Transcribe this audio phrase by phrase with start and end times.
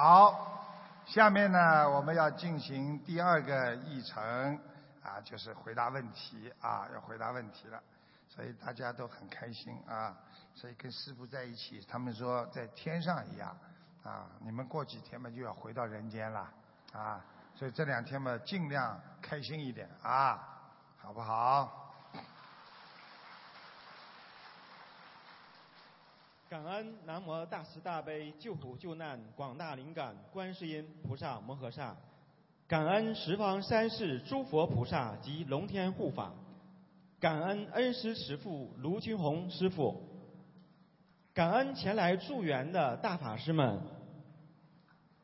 [0.00, 0.62] 好，
[1.06, 4.56] 下面呢，我们要进行第二个议程
[5.02, 7.82] 啊，就是回答问题啊，要回答问题了，
[8.28, 10.16] 所以大家都很开心啊，
[10.54, 13.58] 所以跟师傅在一起，他们说在天上一样
[14.04, 16.48] 啊，你们过几天嘛就要回到人间了
[16.92, 17.20] 啊，
[17.56, 20.60] 所以这两天嘛尽量开心一点啊，
[20.96, 21.77] 好不好？
[26.48, 31.94] 感恩南无大慈大悲救苦救难广大灵感观世音菩萨摩诃萨，
[32.66, 36.32] 感恩十方三世诸佛菩萨及龙天护法，
[37.20, 40.02] 感恩恩师慈父卢军宏师傅，
[41.34, 43.82] 感恩前来助缘的大法师们，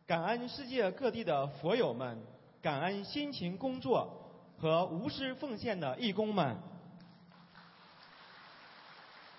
[0.06, 2.18] 感恩世界各地的佛友们，
[2.60, 6.58] 感恩辛勤工作和无私奉献的义工们。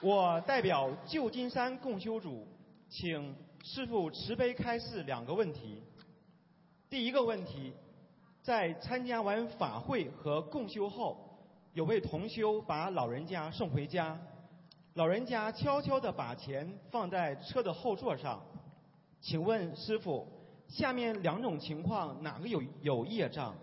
[0.02, 2.46] 我代表旧金山共修组，
[2.90, 5.82] 请师父慈悲开示两个问题。
[6.90, 7.74] 第一个问题，
[8.44, 11.40] 在参加完法会和共修后，
[11.74, 14.20] 有位同修把老人家送回家，
[14.94, 18.42] 老人家悄悄地把钱放在车的后座上。
[19.22, 20.28] 请问师傅，
[20.68, 23.56] 下面两种情况哪个有有业障？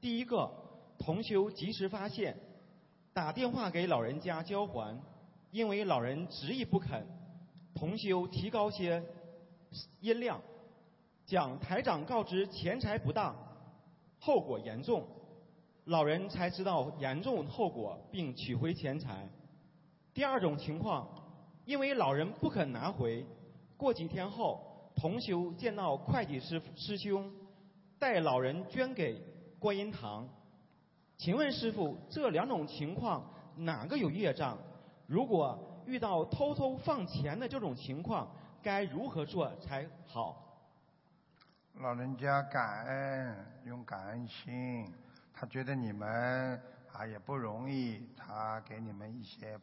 [0.00, 0.48] 第一个，
[0.98, 2.36] 同修及时发现，
[3.12, 5.00] 打电话给老人家交还。
[5.52, 7.04] 因为老人执意不肯，
[7.74, 9.04] 同修提高些
[10.00, 10.40] 音量，
[11.26, 13.36] 讲台长告知钱财不当，
[14.18, 15.06] 后果严重，
[15.84, 19.28] 老人才知道严重后果，并取回钱财。
[20.14, 21.06] 第二种情况，
[21.66, 23.26] 因为老人不肯拿回，
[23.76, 27.30] 过几天后，同修见到会计师师兄，
[27.98, 29.20] 带老人捐给
[29.58, 30.26] 观音堂。
[31.18, 34.56] 请问师傅，这两种情况哪个有业障？
[35.06, 38.28] 如果遇到偷偷放钱的这种情况，
[38.62, 40.38] 该如何做才好？
[41.74, 44.90] 老人家感恩，用感恩心，
[45.34, 49.58] 他觉得你们啊也不容易，他给你们一些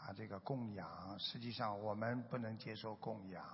[0.00, 0.88] 啊这个供养。
[1.18, 3.44] 实际上我们不能接受供养，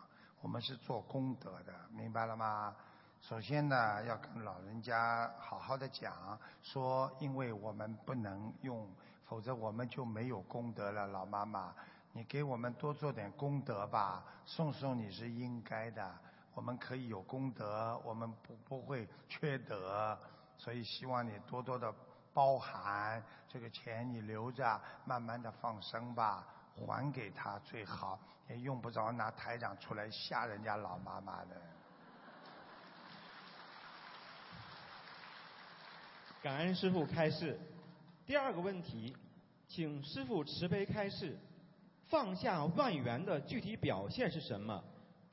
[0.40, 2.76] 我们是做功德的，明白了吗？
[3.20, 8.88] 首先呢，要跟老人家好好的讲，说因为我们不能用。
[9.28, 11.74] 否则我们就没有功德了，老妈妈，
[12.12, 16.14] 你给我们多做点功德吧，送送你是应该的。
[16.54, 20.16] 我们可以有功德，我们不不会缺德，
[20.56, 21.92] 所以希望你多多的
[22.32, 31.60] 包涵这个钱，你留着，慢慢的放生吧，还给他最好，也用不着拿台长出来吓人家老妈妈的。
[36.40, 37.60] 感恩师傅开示。
[38.26, 39.16] 第二个问题，
[39.68, 41.38] 请师傅慈悲开示，
[42.08, 44.82] 放下万缘的具体表现是什么？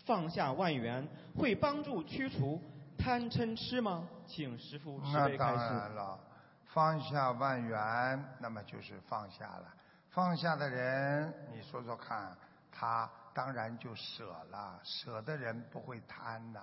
[0.05, 2.61] 放下万缘会帮助驱除
[2.95, 4.07] 贪嗔痴吗？
[4.27, 5.57] 请师傅慈悲开示。
[5.57, 6.19] 那当然了，
[6.65, 9.73] 放下万缘，那么就是放下了。
[10.09, 12.37] 放下的人，你说说看，
[12.71, 14.79] 他当然就舍了。
[14.83, 16.61] 舍的人不会贪的。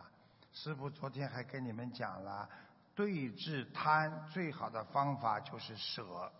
[0.52, 2.48] 师傅昨天还跟你们讲了。
[3.00, 6.30] 对治贪最好的方法就是舍，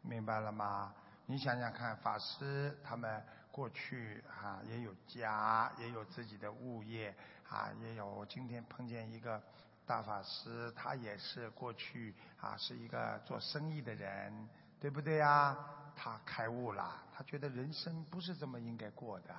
[0.00, 0.94] 明白了吗？
[1.26, 3.20] 你想想看，法师他们
[3.50, 7.12] 过去啊也有家，也有自己的物业
[7.48, 8.06] 啊，也有。
[8.06, 9.42] 我今天碰见一个
[9.84, 14.48] 大法师，他也是过去啊是一个做生意的人，
[14.78, 15.58] 对不对呀？
[15.96, 19.34] 他开悟了，他觉得人生不是这么应该过的，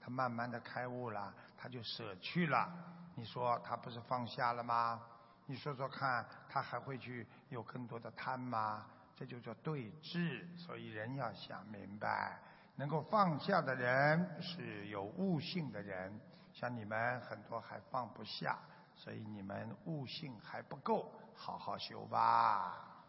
[0.00, 2.72] 他慢慢的开悟了，他就舍去了。
[3.14, 5.02] 你说他不是放下了吗？
[5.46, 8.86] 你说说看，他还会去有更多的贪吗？
[9.14, 10.44] 这就叫对峙。
[10.56, 12.40] 所以人要想明白，
[12.76, 16.18] 能够放下的人是有悟性的人。
[16.52, 18.58] 像你们很多还放不下，
[18.94, 23.02] 所以你们悟性还不够，好好修吧。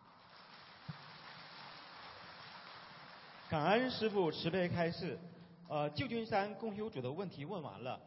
[3.49, 5.17] 感恩师父慈悲开示。
[5.67, 7.99] 呃，旧金山共修组的问题问完了。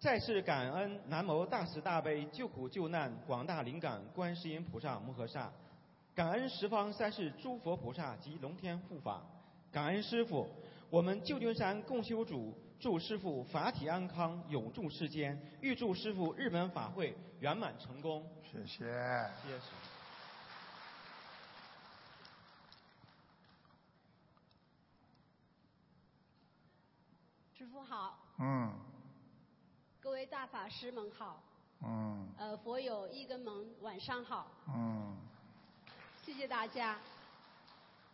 [0.00, 5.52] 再次感恩南无大慈大悲救苦救难广大灵感观世音菩萨摩诃萨，
[6.14, 9.20] 感恩十方三世诸佛菩萨及龙天护法，
[9.72, 10.48] 感恩师父，
[10.88, 18.24] 我们旧金山共修组祝师父法体安康永驻世间，预祝师父日本法会圆满成功。
[18.44, 18.84] 谢谢。
[19.42, 19.60] 谢谢。
[27.58, 28.16] 师傅好。
[28.38, 28.87] 嗯。
[30.08, 31.38] 各位大法师们好，
[31.84, 33.52] 嗯，呃，佛友一根们
[33.82, 35.14] 晚上好，嗯，
[36.24, 36.98] 谢谢大家。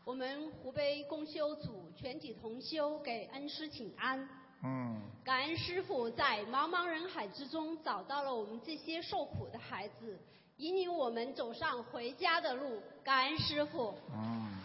[0.05, 4.29] 我们湖北共修组全体同修给恩师请安，
[4.64, 10.19] 嗯，感恩师傅在茫茫人海之中找到了我们这些受苦的孩子，
[10.56, 12.82] 引领我们走上回家的路。
[13.05, 14.58] 感恩师傅，嗯，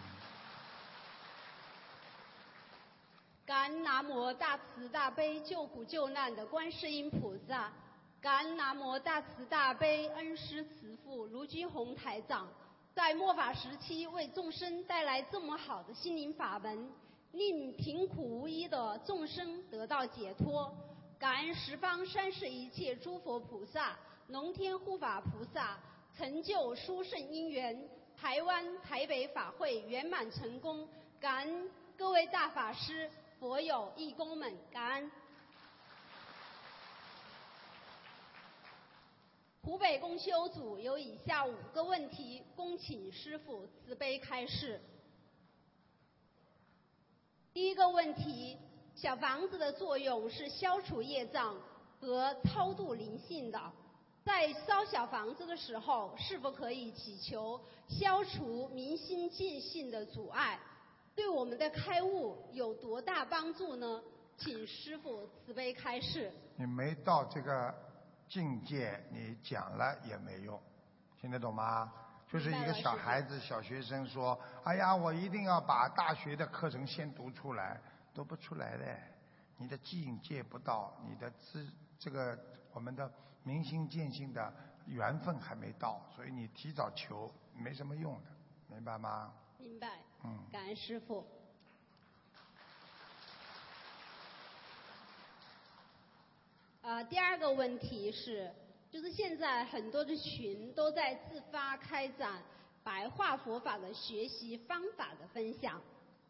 [3.49, 7.73] 感恩南无大慈大悲救苦救难的观世音菩萨，
[8.21, 12.47] 感恩南无大慈大悲恩师慈父卢军宏台长，
[12.93, 16.91] 在末法时期为众生带来这么好的心灵法门，
[17.31, 20.71] 令贫苦无依的众生得到解脱。
[21.17, 23.97] 感恩十方三世一切诸佛菩萨、
[24.27, 25.79] 龙天护法菩萨，
[26.15, 30.87] 成就殊胜因缘，台湾台北法会圆满成功。
[31.19, 31.67] 感恩
[31.97, 33.09] 各位大法师、
[33.39, 35.12] 佛友、义工们，感恩。
[39.63, 44.81] 湖北公修组有以下五个问题，恭请师傅慈悲开示。
[47.53, 48.57] 第一个问题，
[48.94, 51.56] 小房子的作用是消除业障
[52.01, 53.71] 和超度灵性的。
[54.25, 60.59] 在烧小房子的时候，是否可以祈求消除明心见性的阻碍？
[61.19, 64.01] 对我们的开悟有多大帮助呢？
[64.38, 66.31] 请师傅慈悲开示。
[66.56, 67.75] 你没到这个
[68.30, 70.57] 境界，你讲了也没用，
[71.19, 71.92] 听得懂吗？
[72.25, 77.81] 就是一个小孩子、小学生说：“哎呀，我一定要把大学的课程先读出来，
[78.13, 78.98] 读不出来的。
[79.57, 81.68] 你的境界不到，你的知
[82.00, 82.39] 这个
[82.71, 83.12] 我们的
[83.44, 84.54] 明心见性的
[84.86, 88.30] 缘分还没到，所以你提早求没什么用的，
[88.69, 89.33] 明白吗？
[89.59, 90.00] 明白。
[90.23, 90.38] 嗯。
[90.51, 91.23] 感恩师傅。
[96.81, 98.51] 呃，第二个问题是，
[98.89, 102.41] 就是现在很多的群都在自发开展
[102.83, 105.79] 白话佛法的学习方法的分享，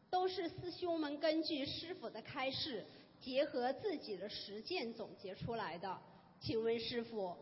[0.09, 2.85] 都是师兄们根据师傅的开示，
[3.21, 5.97] 结合自己的实践总结出来的。
[6.41, 7.37] 请问师傅，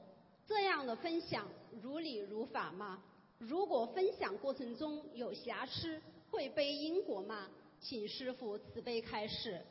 [0.46, 1.48] 这样的分享
[1.82, 3.02] 如理如法吗？
[3.38, 6.02] 如果分享过程中有瑕疵，
[6.32, 7.48] 会背因果吗？
[7.80, 9.62] 请师傅慈悲开示。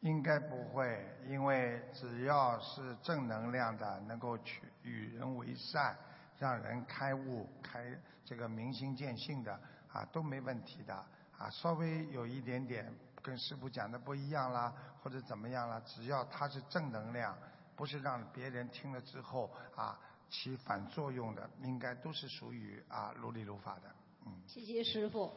[0.00, 5.96] 应该不会，因为只要是正能量的，能够去与人为善，
[6.38, 9.52] 让人开悟、开这个明心见性的
[9.92, 10.94] 啊，都没问题的
[11.36, 11.50] 啊。
[11.50, 12.92] 稍微有一点点
[13.22, 14.72] 跟师傅讲的不一样啦，
[15.02, 17.36] 或者怎么样啦，只要他是正能量，
[17.74, 19.98] 不是让别人听了之后啊
[20.30, 23.94] 起反作用的，应该都是属于啊如理如法的。
[24.26, 24.32] 嗯。
[24.46, 25.32] 谢谢师傅。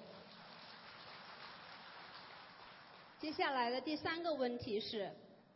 [3.20, 5.12] 接下来的第三个问题是，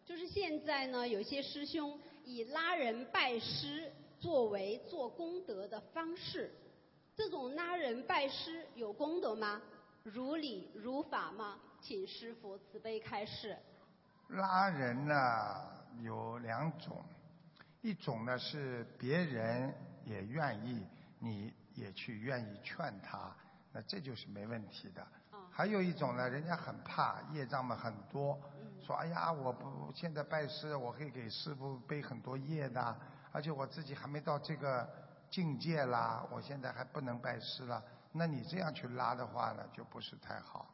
[0.06, 6.54] 就是现在呢，有些师兄以拉人拜师作为做功德的方式，
[7.16, 9.62] 这种拉人拜师有功德吗？
[10.04, 11.60] 如理如法吗？
[11.82, 13.58] 请师傅慈悲开示。
[14.30, 15.16] 拉人呢
[16.02, 17.04] 有两种，
[17.86, 19.72] 一种呢是别人
[20.06, 20.84] 也愿意，
[21.20, 23.32] 你也去愿意劝他，
[23.72, 25.06] 那这就是没问题的。
[25.52, 28.42] 还有一种呢，人家很怕业障嘛很多，
[28.82, 32.98] 说哎呀，我不现在拜师，我会给师傅背很多业的，
[33.32, 34.90] 而且我自己还没到这个
[35.30, 37.84] 境界啦，我现在还不能拜师了。
[38.12, 40.74] 那你这样去拉的话呢，就不是太好，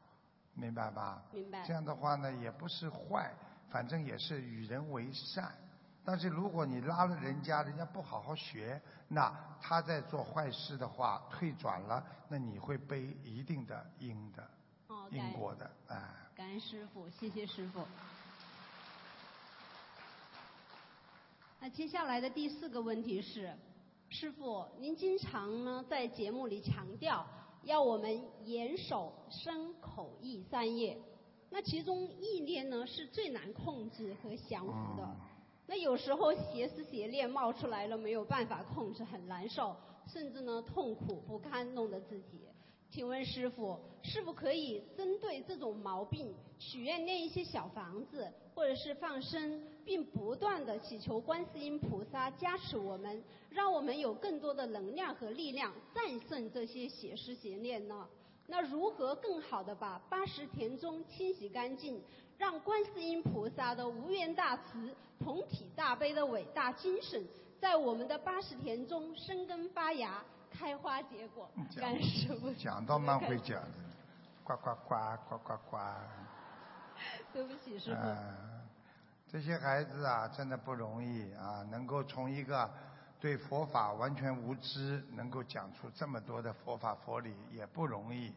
[0.54, 1.22] 明白吧？
[1.34, 1.62] 明白。
[1.68, 3.34] 这样的话呢，也不是坏，
[3.70, 5.54] 反正也是与人为善。
[6.04, 14.50] 但是如果你拉了人家，人家不好好学，那他在做坏事的话，退转了，那你会背一定的因的。
[15.12, 16.02] 因果的，哎。
[16.36, 17.86] 感恩师傅，谢谢师傅。
[21.60, 23.56] 那接下来的第四个问题是，
[24.10, 27.26] 师傅，您经常呢在节目里强调
[27.64, 30.98] 要我们严守身口意三业，
[31.52, 35.08] 那其中意念呢是最难控制和降服的。
[35.72, 39.74] 那有时候邪思邪念冒出来了，没有办法控制，很难受，
[40.06, 42.42] 甚至呢痛苦不堪，弄得自己。
[42.90, 58.06] 请问师傅，是否可以针对这种毛病，许愿念一些小房子，或者是放生，并不断的祈求观世音菩萨加持我们，让我们有更多的能量和力量战胜这些邪思邪念呢？
[58.46, 62.02] 那如何更好的把八十田中清洗干净，
[62.42, 67.24] 让观世音菩萨的无缘大慈、同体大悲的伟大精神，
[67.60, 70.24] 在我们的八十田中生根发芽？
[70.50, 71.48] 开花结果，
[71.80, 72.52] 干什么？
[72.56, 73.68] 讲到蛮会讲的，
[74.44, 74.96] 呱呱呱
[75.30, 75.78] 呱呱呱。
[77.32, 78.02] 对不起，师傅。
[79.32, 82.68] 这些孩子啊，真的不容易啊，能够从一个
[83.20, 88.34] 对佛法完全无知，能够讲出这么多的佛法佛理，也不容易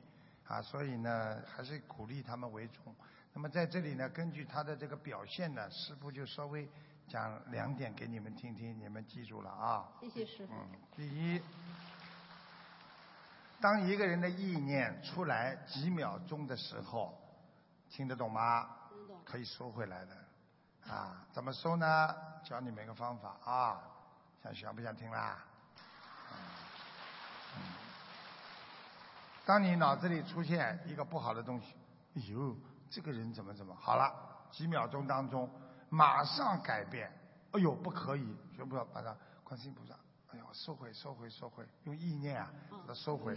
[0.47, 0.61] 啊。
[0.61, 2.95] 所以呢，还是鼓励他们为重。
[3.35, 6.69] 那么在这里呢，根据他的这个表现呢，师傅就稍微
[7.09, 9.89] 讲两点给你们听听，你们记住了啊。
[10.01, 10.55] 谢谢师傅。
[10.55, 11.43] 嗯，第一，
[13.61, 17.21] 当一个人的意念出来几秒钟的时候，
[17.91, 18.69] 听得懂吗？
[18.89, 19.21] 听得懂。
[19.25, 20.17] 可以收回来的。
[20.89, 22.15] 啊，怎么收呢？
[22.45, 23.83] 教你们一个方法啊，
[24.45, 25.45] 想想不想听啦？
[26.33, 26.39] 嗯
[29.47, 31.75] 当你脑子里出现一个不好的东西，
[32.17, 32.57] 哎呦，
[32.95, 34.15] 这个人怎么怎么好了？
[34.53, 35.51] 几秒钟当中，
[35.89, 37.11] 马上改变。
[37.51, 39.95] 哎呦，不可以，全部要把它，观世音菩萨，
[40.31, 43.37] 哎呦，收回，收回，收回，用意念啊，把它收回，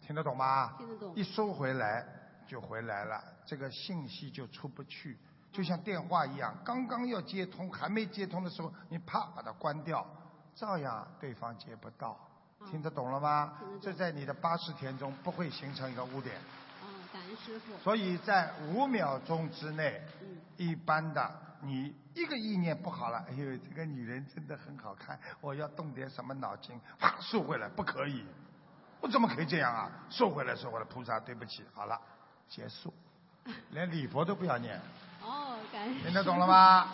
[0.00, 0.76] 听得懂吗？
[0.78, 2.06] 听得懂一收回来
[2.48, 5.18] 就回来了，这个信息就出不去，
[5.52, 10.06] 就像电话一样，刚刚要接通，还没接通的时候，你啪把它关掉，
[10.54, 12.18] 照样对方接不到。
[12.70, 16.40] 听得懂了吗这在你的八十天中不会形成一个污点，
[17.36, 17.76] 师傅。
[17.78, 28.24] 所以在五秒钟之内，嗯一般的你一个意念不好了，哎呦，这个女人真的很好看，我要动点什么脑筋，啪收回来，不可以，
[29.00, 29.90] 我怎么可以这样啊？
[30.08, 32.00] 收回来，收回来，菩萨对不起，好了，
[32.48, 32.92] 结束，
[33.70, 34.80] 连礼佛都不要念，
[35.22, 36.04] 哦，感谢。
[36.04, 36.46] 听得懂了？
[36.46, 36.88] 吗？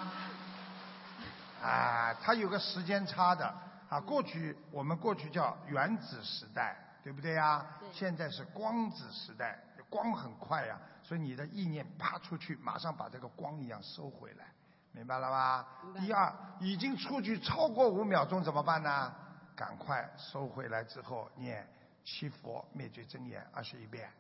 [1.63, 3.47] 啊，它有个时间差的
[3.89, 4.01] 啊。
[4.01, 7.65] 过去我们过去叫原子时代，对不对呀？
[7.79, 9.57] 对现在是光子时代，
[9.93, 14.47] 光很快呀，所以你的意念啪出去，马上把这个光一样收回来，
[14.93, 15.95] 明白了吗明？
[15.95, 19.15] 白第二，已经出去超过五秒钟怎么办呢？
[19.55, 21.69] 赶快收回来之后念
[22.03, 24.11] 七佛灭罪真言二十一遍，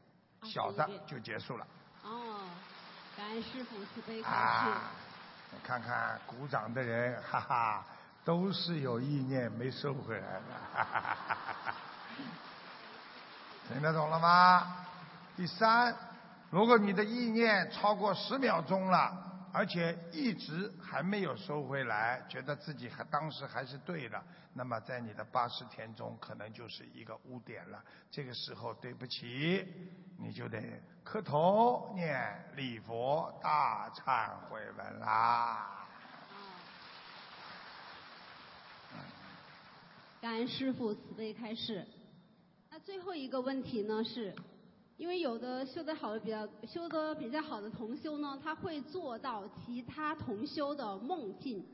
[0.42, 1.66] 小的就结束了。
[2.02, 2.40] 哦，
[3.16, 4.34] 感恩师傅慈悲开示。
[4.34, 4.92] 啊，
[5.64, 7.84] 看看鼓掌的人，哈哈，
[8.24, 11.74] 都是有意念没收回来的，哈哈哈哈哈。
[13.68, 14.86] 听得懂了吗？
[15.36, 15.96] 第三，
[16.50, 24.22] 如果你的意念超过十秒钟了，而且一直还没有收回来，觉得自己还当时还是对的，
[24.54, 27.82] 那么在你的八十天中可能就是一个污点了。
[28.10, 29.66] 这个时候，对不起，
[30.18, 30.60] 你就得
[31.02, 35.78] 磕头念礼佛大忏悔文啦。
[40.20, 41.86] 感恩师傅慈悲开示。
[42.70, 44.34] 那最后一个问题呢是，
[45.02, 51.66] 因为有的修得好的比较修得比较好的同修呢，他会做到其他同修的梦境，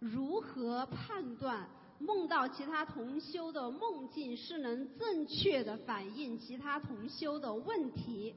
[0.00, 1.68] 如何判断
[2.00, 8.34] 梦到其他同修的梦境是能正确的反映其他同修的问题？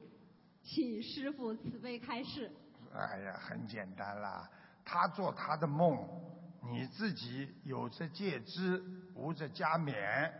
[0.62, 2.48] 请师傅慈悲开示。
[2.94, 4.48] 哎呀，很简单啦，
[4.84, 5.98] 他做他的梦，
[6.70, 8.80] 你自己有着戒知，
[9.16, 10.30] 无着加勉，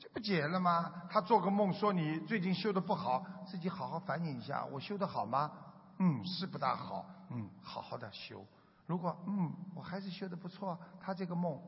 [0.00, 0.92] 这不解了吗？
[1.10, 5.50] 他做个梦说你最近修的不好，自己好好反省一下，我修的好吗？
[5.98, 8.44] 嗯，是不大好，嗯，好好的修。
[8.86, 11.60] 如果嗯我还是修的不错，他这个梦，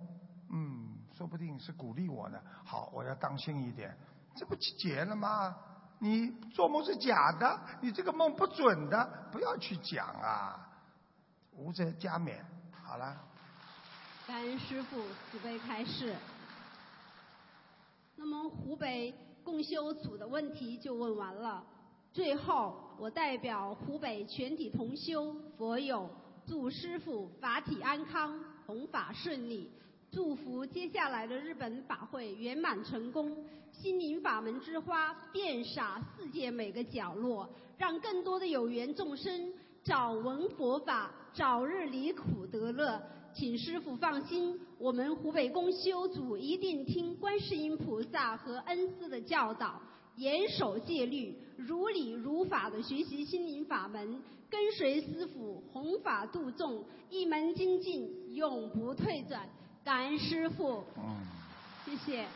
[0.50, 2.40] 嗯，说不定是鼓励我呢。
[2.64, 3.96] 好，我要当心一点，
[4.36, 5.56] 这不解了吗？
[5.98, 10.68] 你做梦是假的，你这个梦不准的，不要去讲啊，
[11.52, 12.44] 无责加冕。
[12.82, 13.16] 好了，
[14.26, 16.16] 感恩师傅慈悲开示。
[18.22, 21.64] 那么湖北共修组的问题就问完了。
[22.12, 26.06] 最后，我代表湖北全体同修佛友，
[26.46, 29.70] 祝师傅法体安康，弘法顺利，
[30.10, 37.48] 祝福接下来的日本法会圆满成功，心灵法门之花遍洒世界每个角落，
[37.78, 39.50] 让更多的有缘众生
[39.82, 43.00] 早闻佛法，早日离苦得乐。
[43.32, 49.80] 请师傅放心，我们湖北公修组一定听观世音菩萨和恩师的教导，
[50.16, 59.48] 严守戒律，如理如法的学习心灵法门，跟随师傅弘法度众，一门精进，永不退转。
[59.84, 61.20] 感恩师傅，嗯，
[61.84, 62.26] 谢谢。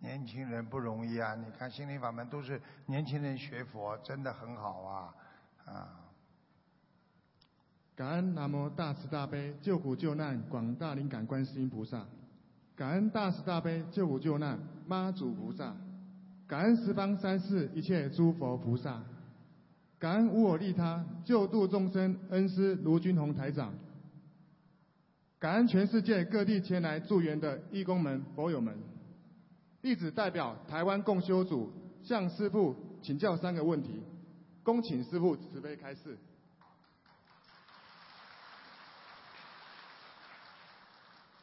[0.00, 1.34] 年轻人不容易啊！
[1.34, 5.12] 你看心灵法门都是年轻人学佛，真的很好啊
[5.68, 5.94] 啊！
[7.96, 12.06] 感恩南无大慈大悲救苦救难广大灵感观世音菩萨，
[12.76, 14.56] 感恩大慈大悲救苦救难
[14.86, 15.74] 妈祖菩萨，
[16.46, 19.02] 感恩十方三世一切诸佛菩萨，
[19.98, 23.74] 感恩无我利他救度众生恩师卢军宏台长，
[25.40, 28.78] 感恩全世界各地前来助缘的义工们、佛友们。
[29.82, 31.72] 弟子代表台湾共修组
[32.04, 34.00] 向师父请教三个问题，
[34.68, 36.18] 恭请师父慈悲开示。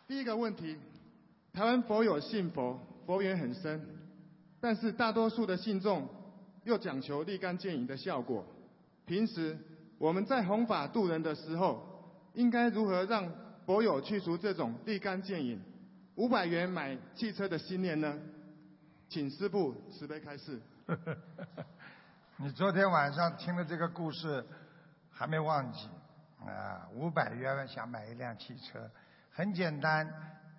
[0.08, 0.77] 第一个问题，
[1.51, 3.84] 台湾佛友信佛，佛缘很深，
[4.62, 6.08] 但是大多数的信众
[6.65, 8.46] 又讲求立竿见影的效果。
[9.08, 9.58] 平时
[9.98, 11.84] 我们在弘法度人的时候，
[12.36, 13.27] 应该如何让
[13.65, 15.60] 佛友去除这种立竿见影、
[16.13, 18.20] 五百元买汽车的信念呢？
[19.10, 20.62] 请师父慈悲开示。
[22.38, 24.46] 你昨天晚上听的这个故事
[25.10, 25.89] 还没忘记
[26.46, 26.86] 啊？
[26.92, 28.92] 五百元想买一辆汽车，
[29.32, 30.06] 很简单，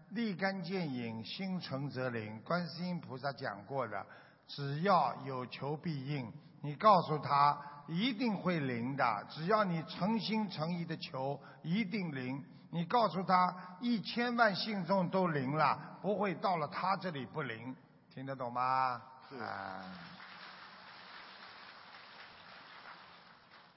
[0.09, 2.41] 立竿见影，心诚则灵。
[2.41, 4.07] 观世音菩萨讲过的，
[4.47, 9.27] 只要有求必应，你告诉他一定会灵的。
[9.29, 12.43] 只要你诚心诚意的求，一定灵。
[12.71, 17.77] 你告诉他一千万信众都灵了，不会到了他这里不灵，
[18.09, 19.03] 听得懂吗？
[19.29, 19.85] 是啊。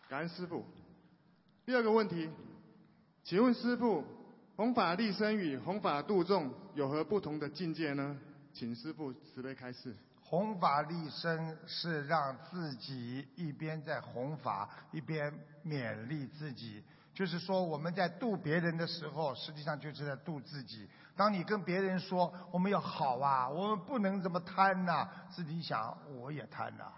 [0.10, 0.66] 感恩师父。
[1.68, 2.28] 第二个问题，
[3.24, 4.04] 请问师父，
[4.56, 8.18] 弘法立身与弘法度众有何不同的境界呢？
[8.52, 9.96] 请师父慈悲开示。
[10.20, 15.32] 弘法立身是让自己一边在弘法，一边
[15.64, 16.84] 勉励自己。
[17.14, 20.90] 就是说，我们在度别人的时候，实际上就是在度自己。
[21.16, 26.92] 当你跟别人说我们要好啊，我们不能这么贪呐、自己想我也贪呐、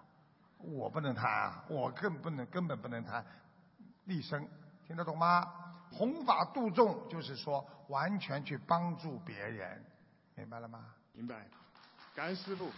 [0.64, 3.26] 我不能贪啊，我更不能，根本不能贪。
[4.06, 4.48] 立身，
[4.88, 5.48] 听得懂吗？
[5.92, 9.84] 弘法度众就是说完全去帮助别人，
[10.36, 10.86] 明白了吗？
[11.14, 11.48] 明白。
[12.16, 12.70] 感恩师父。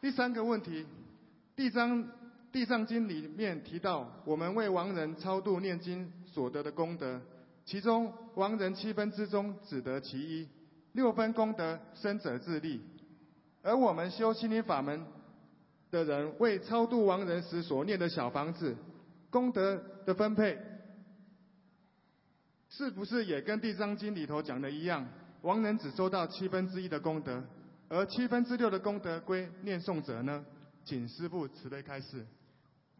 [0.00, 0.84] 第三个问题，
[1.56, 2.08] 《地藏
[2.52, 7.20] 地藏经》里面提到，我们为亡人超度念经所得的功德，
[7.64, 10.48] 其中亡人七分之中只得其一，
[10.92, 12.80] 六分功德生者自立。
[13.66, 15.04] 而我们修心灵法门
[15.90, 18.76] 的人为超度亡人时所念的小房子，
[19.28, 20.56] 功德的分配，
[22.68, 25.04] 是不是也跟《地藏经》里头讲的一样？
[25.42, 27.42] 亡人只收到七分之一的功德，
[27.88, 30.46] 而七分之六的功德归念诵者呢？
[30.84, 32.24] 请师父慈悲开示。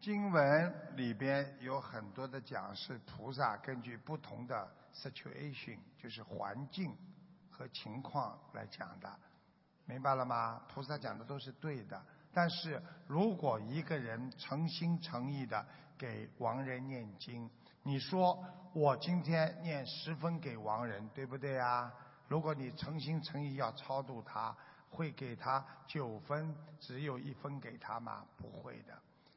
[0.01, 6.93] 经文里边有很多的讲是菩萨根据不同的 situation，就是环境
[7.49, 9.09] 和情况来讲的，
[9.87, 10.61] 明白了吗？
[10.67, 11.99] 菩萨讲的都是对的，
[12.33, 15.65] 但是如果一个人诚心诚意的
[15.97, 17.49] 给亡人念经，
[17.83, 18.37] 你说
[18.73, 21.91] 我今天念十分给亡人，对不对啊？
[22.27, 24.53] 如果你诚心诚意要超度他，
[24.89, 28.25] 会给他九分，只有一分给他吗？
[28.35, 28.93] 不会的。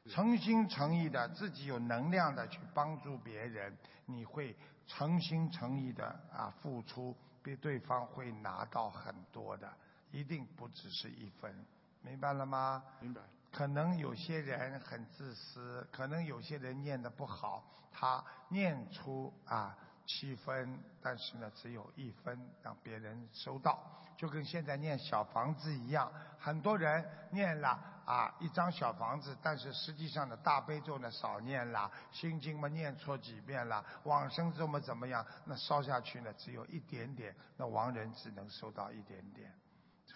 [0.09, 4.53] 诚心诚意的，自己有能量的去帮助别人，你会
[4.85, 9.71] 诚心诚意的啊付出，比对方会拿到很多的，
[10.11, 11.65] 一定不只是一分，
[12.01, 12.83] 明白了吗？
[12.99, 13.21] 明白。
[13.51, 23.77] 可能有些人很自私，可能有些人念的不好，他念出啊七分，但是呢只有一分让别人收到，
[24.15, 35.25] 就跟现在念小房子一样，很多人念了啊一张小房子，但是实际上的大悲咒呢少念了，心经嘛念错几遍了，往生咒嘛怎么样？
[35.43, 39.53] 那烧下去呢只有一点点，那亡人只能收到一点点。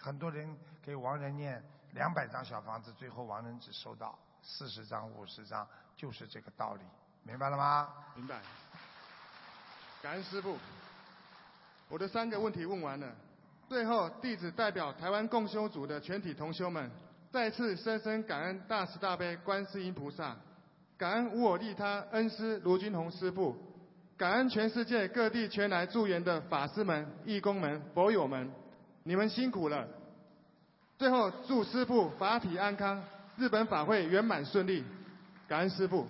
[0.00, 6.82] 很多人给亡人念两百张小房子，最后亡人只收到四十张、五十张，就是这个道理，
[7.22, 7.88] 明白了吗？
[8.14, 8.40] 明白。
[10.02, 10.56] 感恩师父。
[11.88, 13.06] 我的三个问题问完了，
[13.68, 16.90] 最后弟子代表台湾共修组的全体同修们，
[17.30, 20.36] 再次深深感恩大慈大悲观世音菩萨，
[20.98, 23.56] 感恩无我利他恩师卢军宏师父，
[24.16, 28.50] 感恩全世界各地前来助缘的法师们、义工们、佛友们，
[29.06, 29.86] 你们辛苦了。
[30.98, 33.00] 最后祝师父法体安康，
[33.36, 34.84] 日本法会圆满顺利，
[35.46, 36.08] 感恩师父。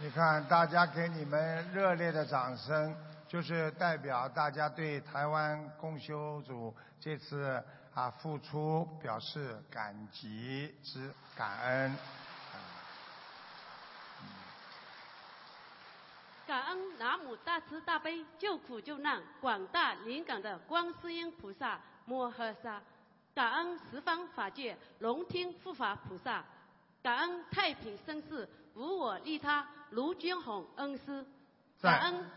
[0.00, 2.92] 你看，大家给你们热烈的掌声，
[3.28, 7.62] 就是代表大家对台湾共修组这次
[7.94, 11.96] 啊付出表示感激之感恩。
[16.46, 22.80] 感恩南无大慈大悲救苦救难广大灵感的观世音菩萨摩诃萨，
[23.34, 26.44] 感恩十方法界龙天护法菩萨，
[27.02, 31.26] 感恩太平盛世无我利他卢军宏恩师，
[31.80, 32.30] 感恩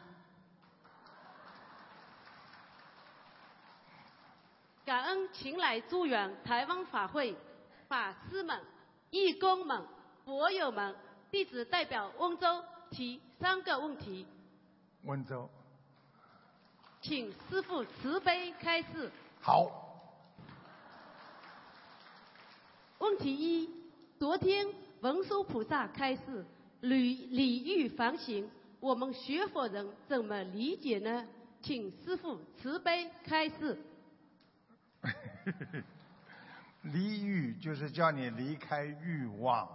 [4.83, 7.37] 感恩前来助缘台湾法会
[7.87, 8.59] 法师们、
[9.11, 9.85] 义工们、
[10.25, 10.95] 博友们，
[11.29, 14.25] 弟子代表温州提三个问题，
[15.03, 15.49] 温州，
[17.01, 19.11] 请师傅慈悲开示。
[19.41, 19.71] 好，
[22.97, 23.69] 问题一：
[24.17, 24.67] 昨天
[25.01, 26.45] 文殊菩萨开示
[26.81, 28.49] 礼礼遇凡行，
[28.79, 31.25] 我们学佛人怎么理解呢？
[31.61, 33.77] 请师傅慈悲开示。
[36.83, 39.67] 离欲就是叫你离开欲望，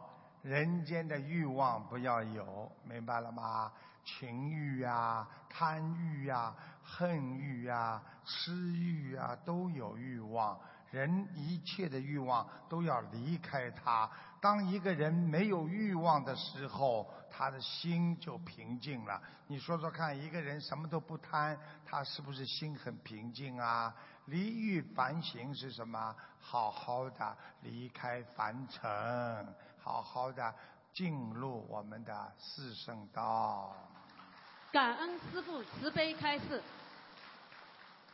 [0.45, 3.73] 人间的欲望不要有，明白了吗？
[4.05, 10.61] 情欲呀、贪欲呀、恨欲呀、痴欲呀，都有欲望。
[10.91, 14.09] 人一切的欲望都要离开它。
[14.39, 19.21] 当一个人没有欲望的时候，他的心就平静了。
[19.47, 23.93] 你说说看，一个人什么都不贪，他是不是心很平静啊？
[24.27, 26.15] 离欲凡行是什么？
[26.39, 29.55] 好好的离开凡尘，
[29.85, 30.55] 好好的
[30.95, 33.77] 进入我们的四圣道。
[34.73, 36.63] 感恩师傅慈悲开示。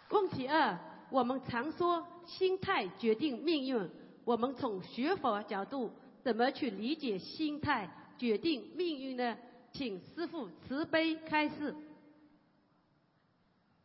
[0.08, 0.76] 问题二：
[1.10, 3.88] 我们常说心态决定命运，
[4.24, 9.36] 我们从学佛角度怎么去理解心态决定命运呢？
[9.72, 11.72] 请师傅慈悲开示。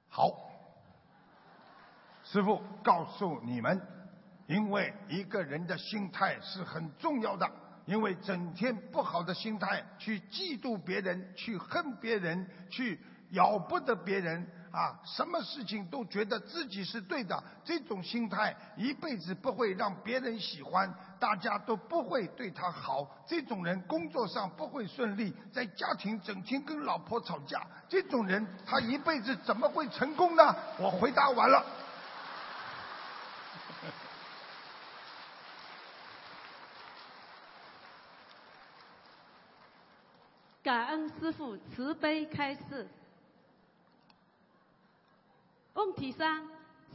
[0.10, 0.32] 好，
[2.24, 3.80] 师傅告诉你们，
[4.48, 7.48] 因为一个人的心态是很重要的，
[7.86, 13.00] 因为整天不好的心态，去嫉妒别人，去恨别人，去
[13.32, 23.08] 咬不得别人啊，什么事情都觉得自己是对的，这种心态一辈子不会让别人喜欢，大家都不会对他好。
[23.28, 30.56] 这种人工作上不会顺利，在家庭整天跟老婆吵架，这种人他一辈子怎么会成功呢？
[30.80, 31.64] 我回答完了。
[40.66, 42.88] 感恩师傅慈悲开示。
[45.76, 46.44] 问题三：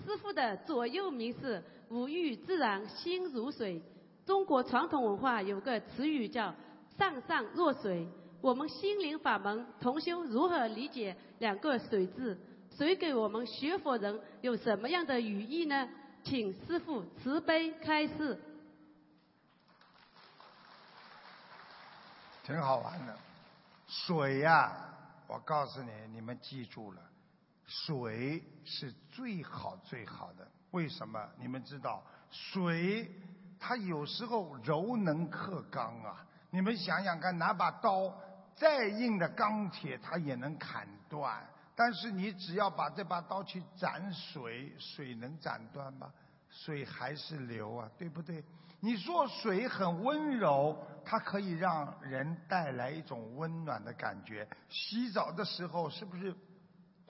[0.05, 3.81] 师傅的左右铭是“无欲自然心如水”。
[4.27, 6.53] 中国传统文化有个词语叫
[6.99, 8.09] “上善若水”。
[8.43, 12.37] 我们心灵法门同修如何理解两个“水”字？
[12.77, 15.89] 谁给我们学佛人有什么样的语义呢？
[16.25, 18.37] 请师傅慈悲开示。
[22.43, 23.17] 挺好玩的。
[23.91, 24.73] 水呀、
[25.27, 27.03] 我告诉你，你们记住了，
[27.67, 30.49] 水是最好最好的。
[30.71, 31.29] 为什么？
[31.37, 32.01] 你们知道，
[32.31, 33.11] 水
[33.59, 36.25] 它有时候柔能克刚啊。
[36.51, 38.17] 你们想想看，拿把刀，
[38.55, 46.13] 再硬的钢铁它也能砍断，但是你只要把这把刀去斩水，水能斩断吗？
[46.49, 48.45] 水还是流啊，对不对？
[48.81, 54.49] 你说水很温柔，它可以让人带来一种温暖的感觉。
[54.69, 56.35] 洗澡的时候是不是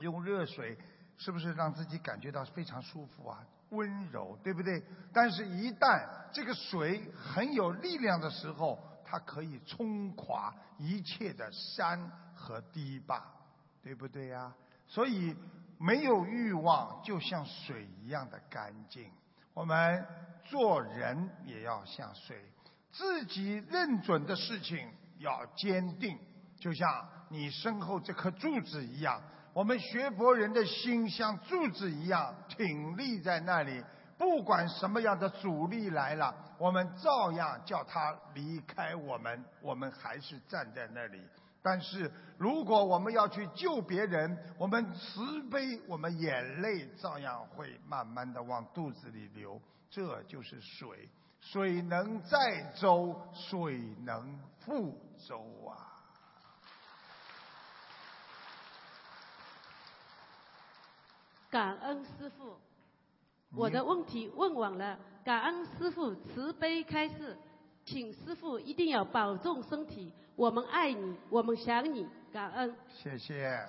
[0.01, 0.77] 用热水？
[1.17, 3.45] 是不是让自己感觉到非常舒服啊？
[3.69, 4.83] 温柔，对不对？
[5.13, 13.23] 但是，一旦这个水很有力量的时候，它可以冲垮一切的山和堤坝，
[13.83, 14.51] 对不对呀？
[14.89, 15.37] 所以，
[15.79, 19.11] 没有欲望就像水一样的干净。
[19.53, 20.07] 我们
[20.45, 22.37] 做人也要像水，
[22.93, 26.19] 自己认准的事情要坚定，
[26.59, 29.21] 就像你身后这棵柱子一样。
[29.53, 33.83] 我们学佛人的心像柱子一样挺立在那里，
[34.17, 41.21] 不管什么样的阻力来了，我们照样叫他离开我们，我们还是站在那里。
[41.63, 49.61] 但是，如果我们要去救别人，我们慈悲，我们眼泪照样会慢慢的往肚子里流。
[49.91, 54.95] 这就是水，水能载舟，水能覆
[55.29, 56.01] 舟啊！
[61.51, 62.57] 感恩师傅，
[63.55, 64.99] 我的问题问完了。
[65.25, 67.37] 感恩师傅慈悲开示，
[67.85, 70.15] 请师傅一定要保重身体。
[70.41, 72.75] 我们爱你，我们想你，感恩。
[72.89, 73.63] 谢谢。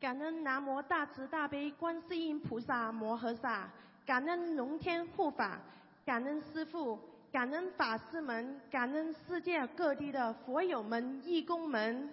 [0.00, 3.68] 感恩南无大慈大悲观世音菩萨摩诃萨，
[4.06, 5.60] 感恩龙天护法，
[6.06, 6.98] 感恩师父，
[7.30, 12.10] 感恩法师们，感恩世界各地的佛友们、义工们。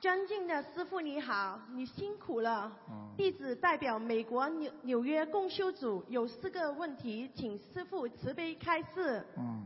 [0.00, 2.70] 尊敬的师傅你好，你辛苦了。
[3.16, 9.26] 弟子代表美国纽纽约共修组有四个问题，请师傅慈悲开示。
[9.36, 9.64] 嗯，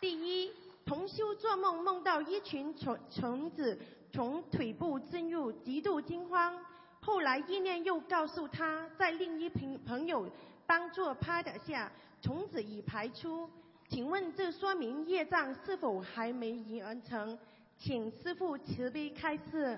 [0.00, 0.52] 第一，
[0.84, 3.76] 同修做梦梦到一群虫虫子
[4.12, 6.56] 从腿部进入，极度惊慌。
[7.00, 10.30] 后来意念又告诉他，在另一朋朋友
[10.66, 11.90] 帮助拍打下，
[12.20, 13.50] 虫子已排出。
[13.88, 17.36] 请问这说明业障是否还没完成？
[17.84, 19.76] 请师父慈悲开示。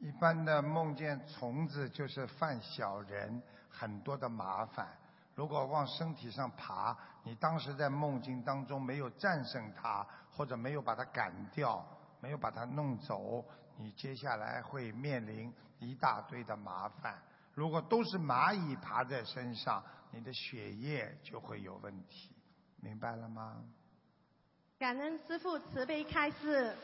[0.00, 4.88] 一般的梦见虫子就是犯小人，很多的麻烦。
[5.36, 11.86] 如果往身体上爬，你当时在梦境当中没有战胜它，或者没有把它赶掉，
[12.20, 13.44] 没有把它弄走，
[13.76, 17.16] 你接下来会面临一大堆的麻烦。
[17.54, 22.34] 如果都是蚂蚁爬在身上，你的血液就会有问题，
[22.80, 23.62] 明白了吗？
[24.80, 26.74] 感恩师父慈悲开示。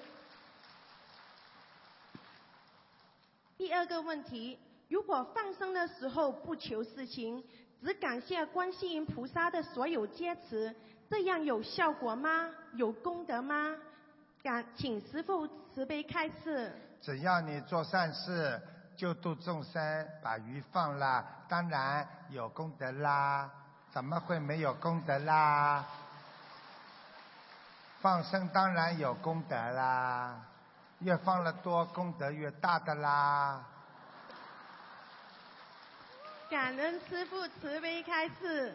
[3.56, 7.42] 第二个问题，如果放生的时候不求事情，
[7.82, 10.74] 只感谢观世音菩萨的所有加持，
[11.08, 12.50] 这样有效果吗？
[12.74, 13.74] 有功德吗？
[14.42, 16.72] 感请师父慈悲开示。
[17.00, 18.60] 只要你做善事，
[18.96, 23.50] 救度众生，把鱼放了，当然有功德啦。
[23.90, 25.84] 怎么会没有功德啦？
[28.00, 30.40] 放生当然有功德啦，
[31.00, 33.64] 越放了多，功德越大的啦。
[36.48, 38.74] 感恩师父慈悲开示。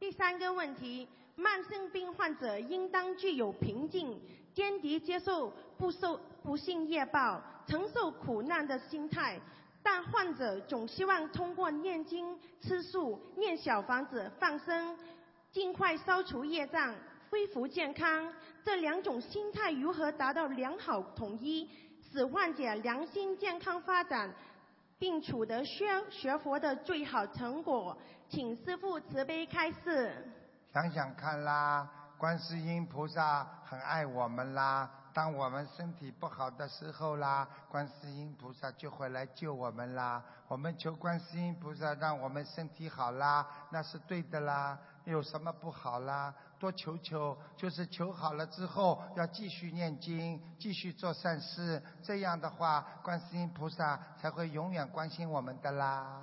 [0.00, 4.20] 第三个问题，慢性病患者应当具有平静、
[4.52, 9.40] 坚决接受不受不幸业报、承受苦难的心态，
[9.82, 14.98] 但患者总希望通过念经、吃素、念小房子、放生，
[15.52, 16.92] 尽快消除业障。
[17.34, 18.32] 恢复健康，
[18.64, 21.68] 这两种心态如何达到良好统一，
[22.00, 24.32] 使患者良心健康发展，
[25.00, 27.98] 并取得学学佛的最好成果？
[28.28, 30.14] 请师父慈悲开示。
[30.72, 34.88] 想想看啦，观世音菩萨很爱我们啦。
[35.12, 40.22] 当我们身体不好的时候啦，观世音菩萨就会来救我们啦。
[40.46, 44.78] 我们求观世音菩萨让我们身体好啦，那是对的啦。
[45.04, 46.34] 有什么不好啦？
[46.58, 51.82] 多求求，就是求好了之后，要继续念经，继续做善事。
[52.02, 56.20] 这样的话，观世音菩萨才会永远关心我们的啦。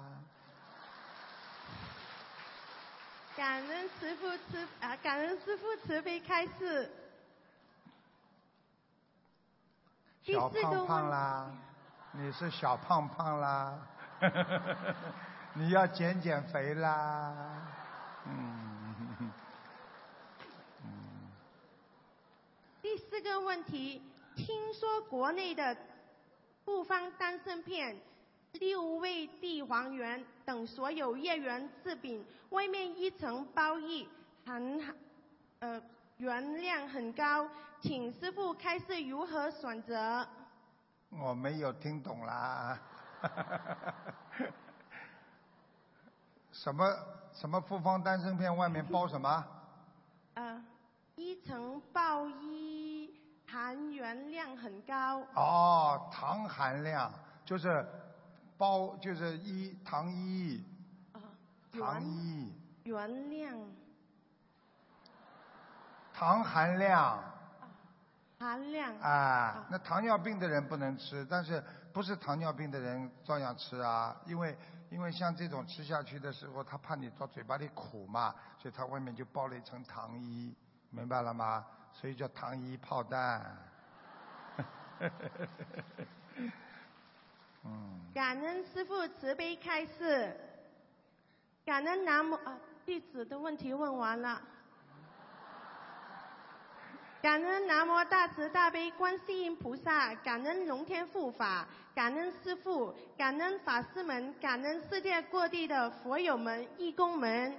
[3.35, 6.91] 感恩师父慈啊，感恩师父慈悲开示。
[10.23, 11.51] 小胖胖啦，
[12.11, 13.79] 你是小胖胖啦，
[15.55, 17.33] 你要减减肥啦，
[18.25, 18.60] 嗯。
[22.93, 24.01] 第四个问题，
[24.35, 25.77] 听说国内的
[26.65, 27.95] 复方丹参片、
[28.51, 34.05] 六味地黄丸等所有叶圆制品，外面一层包衣，
[34.45, 34.77] 含
[35.59, 35.81] 呃
[36.17, 37.47] 原量很高，
[37.79, 40.27] 请师傅开示如何选择？
[41.11, 42.77] 我没有听懂啦，
[46.51, 46.93] 什么
[47.31, 49.45] 什么复方丹参片外面包什么？
[50.33, 50.61] 呃，
[51.15, 53.17] 一层包衣。
[53.45, 55.19] 含原量很高。
[55.35, 57.11] 哦，糖含量
[57.43, 57.85] 就是
[58.57, 60.63] 包就是一糖一，
[61.73, 62.53] 糖一。
[62.85, 63.59] 原量。
[66.13, 67.21] 糖含量。
[68.39, 68.97] 含量。
[68.99, 74.15] 啊，那糖尿病的人不能吃，但是不是糖尿病的人照样吃啊？
[74.25, 74.57] 因为
[74.89, 80.55] 因为像这种吃下去的时候，他怕你到嘴巴里苦嘛，所以他外面就包了一层糖衣，
[80.91, 81.65] 明白了吗？
[81.93, 83.57] 所以叫糖衣炮弹。
[87.63, 88.01] 嗯。
[88.13, 90.37] 感恩师父慈悲开示。
[91.65, 94.41] 感恩南无啊，弟子的问题问完了。
[97.21, 107.55] 感恩南无大慈大悲观世音菩萨，感恩龙天护法，感恩师父，感恩法师们，感恩世界各地的佛友们、义工们，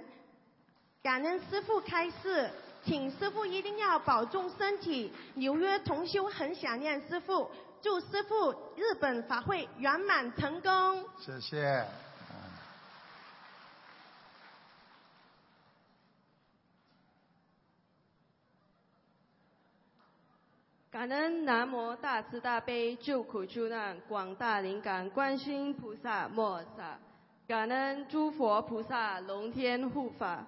[1.01, 2.51] 感恩师父开示。
[2.85, 5.11] 请师傅一定要保重身体。
[5.35, 7.49] 纽约同修很想念师傅，
[7.81, 11.05] 祝师傅日本法会圆满成功。
[11.17, 11.85] 谢谢。
[20.91, 26.99] 感恩南无大慈大悲救苦救难广大灵感观世音菩萨摩萨，
[27.47, 30.45] 感恩诸佛菩萨龙天护法。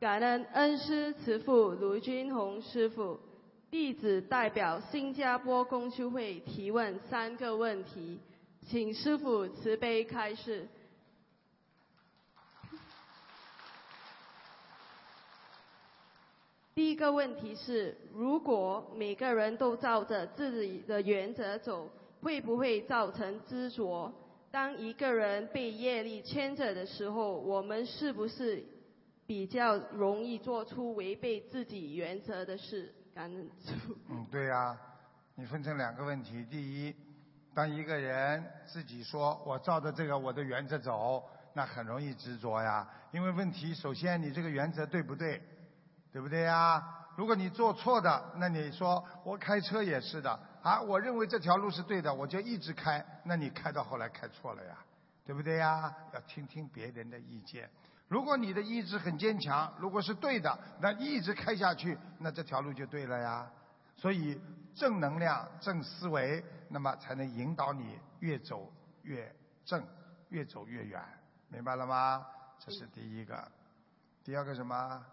[0.00, 3.18] 感恩恩师慈父卢军宏师傅，
[3.68, 8.20] 弟子代表新加坡公修会提问三个问题，
[8.68, 10.68] 请师傅慈悲开示。
[16.76, 21.90] 第一个问题是：如果每个人都照着自己的原则走，
[22.22, 24.12] 会不会造成执着？
[24.52, 28.64] 当一个人被业力牵着的时候，我们是不是？
[29.28, 33.94] 比较容易做出违背自己原则的事，感恩主。
[34.08, 34.74] 嗯，对呀，
[35.34, 36.42] 你分成两个问题。
[36.46, 36.96] 第一，
[37.52, 42.88] 当一个人自己说我照着这个我的原则走，那很容易执着呀。
[43.10, 45.42] 因为问题，首先你这个原则对不对？
[46.10, 46.82] 对不对呀？
[47.14, 54.78] 如果你做错的，那你说我开车也是的啊，我认为这条路是对的，我就一直开，那你开到后来开错了呀，
[55.22, 55.94] 对不对呀？
[56.14, 57.68] 要听听别人的意见。
[58.08, 63.48] 如果你的意志很坚强，如果是对的，那一直开下去，那这条路就对了呀。
[63.94, 64.40] 所以
[64.74, 69.84] 正能量、正思维，那么才能引导你越走越正，
[70.30, 71.02] 越走越远，
[71.48, 72.26] 明白了吗？
[72.58, 73.46] 这是第一个。
[74.24, 75.04] 第二个什么？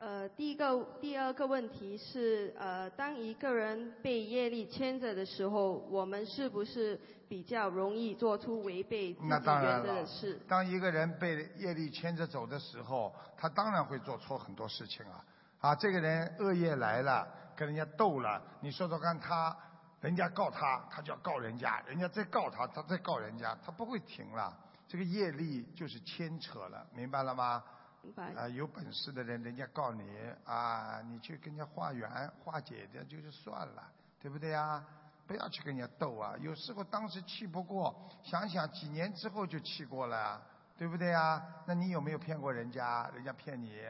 [0.00, 10.40] 呃，第一个、第二个问题是，呃，当一个人被业力牵着的时候，我们是不是比较容易做出违背自己原则的事？。
[10.48, 15.22] 当一个人被业力牵着走的时候，他当然会做错很多事情啊！
[15.60, 19.54] 啊，这个人恶业来了，跟人家斗了，你说说看他，
[20.00, 24.56] 人家告他，他就要告人家，人家再告他，他再告人家，他不会停了。
[24.88, 27.62] 这个业力就是牵扯了，明白了吗？
[28.02, 28.32] 明白。
[28.34, 30.02] 啊，有本事的人，人家告你
[30.44, 34.84] 啊，你去跟人家化缘化解掉就是算了，对不对呀？
[35.26, 36.34] 不要去跟人家斗啊！
[36.40, 40.42] 有时候当时气不过，想想几年之后就气过了，
[40.76, 41.40] 对不对呀？
[41.66, 43.08] 那你有没有骗过人家？
[43.14, 43.80] 人家骗你，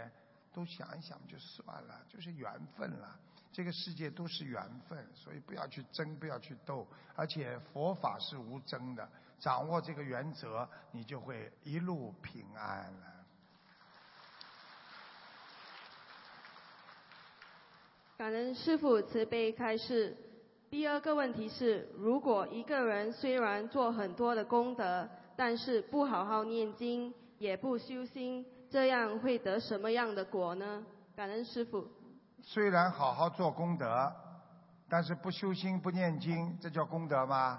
[0.53, 3.17] 都想一想就算了，就是缘分了。
[3.51, 6.87] 这个世界都是缘分，所以不要去争，不要去斗。
[7.17, 13.10] 而且佛法是无争的，掌握这个原则，你就会一路平安了。
[18.21, 20.15] 感恩师父慈悲开示。
[20.69, 30.85] 第二个问题是，如果一个人虽然做很多的功德，但是不好好念经，也不修心，这样会得什么样的果呢？
[31.17, 31.89] 感恩师父。
[32.43, 34.13] 虽然好好做功德，
[34.87, 37.59] 但是不修心不念经，这叫功德吗？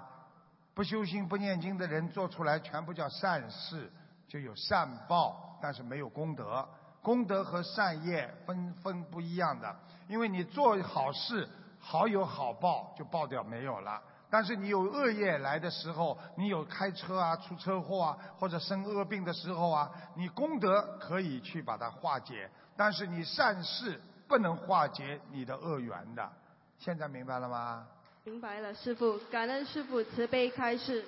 [0.74, 3.90] 不修心不念经的人做出来全部叫善事，
[4.28, 6.64] 就有善报，但是没有功德。
[7.02, 9.74] 功德和善业分分不一样的，
[10.08, 11.48] 因为你做好事
[11.80, 14.00] 好有好报，就报掉没有了。
[14.30, 26.32] 但是你有恶业来的时候，你有开车啊、出车祸啊，或者生恶病的时候啊，你功德可以去把它化解，但是你善事不能化解你的恶缘的。
[26.78, 27.86] 现在明白了吗？
[28.24, 31.04] 明白了，师父，感恩师父慈悲开示。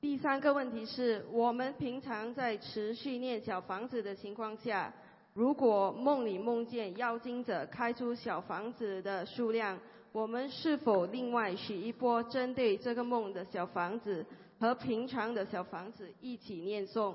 [0.00, 4.90] 第三个问题是我们平常在持续念小房子的情况下，
[5.34, 9.78] 如果梦里梦见妖精者开出小房子的数量，
[10.10, 14.24] 我们是否另外许一波针对这个梦的小房子
[14.58, 17.14] 和平常的小房子一起念诵？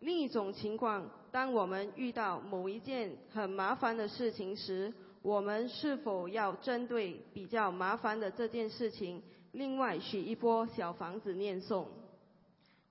[0.00, 11.84] 另一种情况，当我们遇到某一件很麻烦的事情时，我们是否要针对比较麻烦的这件事情，另外许一波小房子念诵？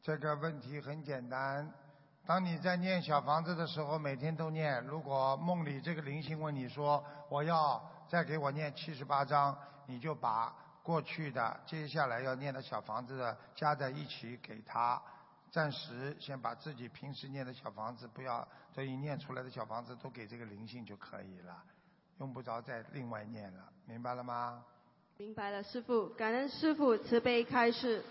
[0.04, 1.74] 这个问题很简单。
[2.26, 4.84] 当你在念小房子的时候，每天都念。
[4.84, 15.02] 如果梦里这个灵性问你说：“我要再给我念七十八章”，你就把过去的、接下来要念的小房子加在一起给他。
[15.50, 21.64] 暂时先把自己平时念的小房子，不要这一念出来的小房子都给这个灵性就可以了，
[22.20, 24.66] 用不着再另外念了，明白了吗？
[25.16, 28.04] 明白了，师傅，感恩师傅慈悲开示。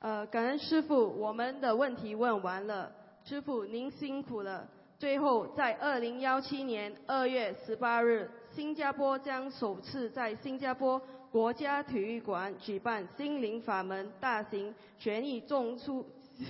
[0.00, 2.92] 呃，感恩师傅，我们的问题问完了，
[3.24, 4.64] 师傅您辛苦了。
[4.96, 11.00] 最后，在二零幺七年二月十八日，新加坡将首次在新加坡
[11.32, 16.06] 国家体育馆举办心灵法门大型权益种树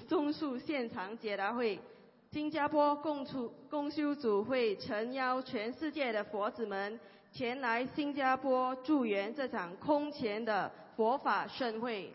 [0.06, 1.80] 种树现场解答会。
[2.30, 7.00] 新加坡共处共修组会诚邀全世界的佛子们
[7.32, 12.12] 前来新加坡助缘这场空前的佛法盛会。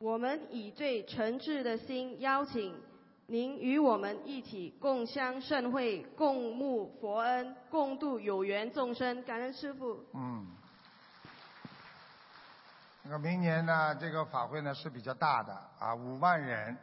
[0.00, 2.74] 我们以最诚挚的心邀请
[3.26, 9.22] 您与我们一起共襄盛会，共沐佛恩，共度有缘众生。
[9.24, 10.02] 感恩师父。
[10.14, 10.46] 嗯。
[13.02, 16.74] 那个明年呢，这个法会呢是比较大的啊，五万人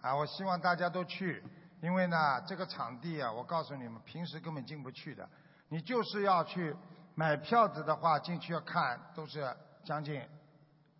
[0.00, 1.40] 啊，我希望大家都去，
[1.80, 5.28] 因为呢这个场地啊，我告诉你们，平时根本进不去的，
[5.68, 6.74] 你就是要去
[7.14, 10.20] 买票子的话，进去要看都是将近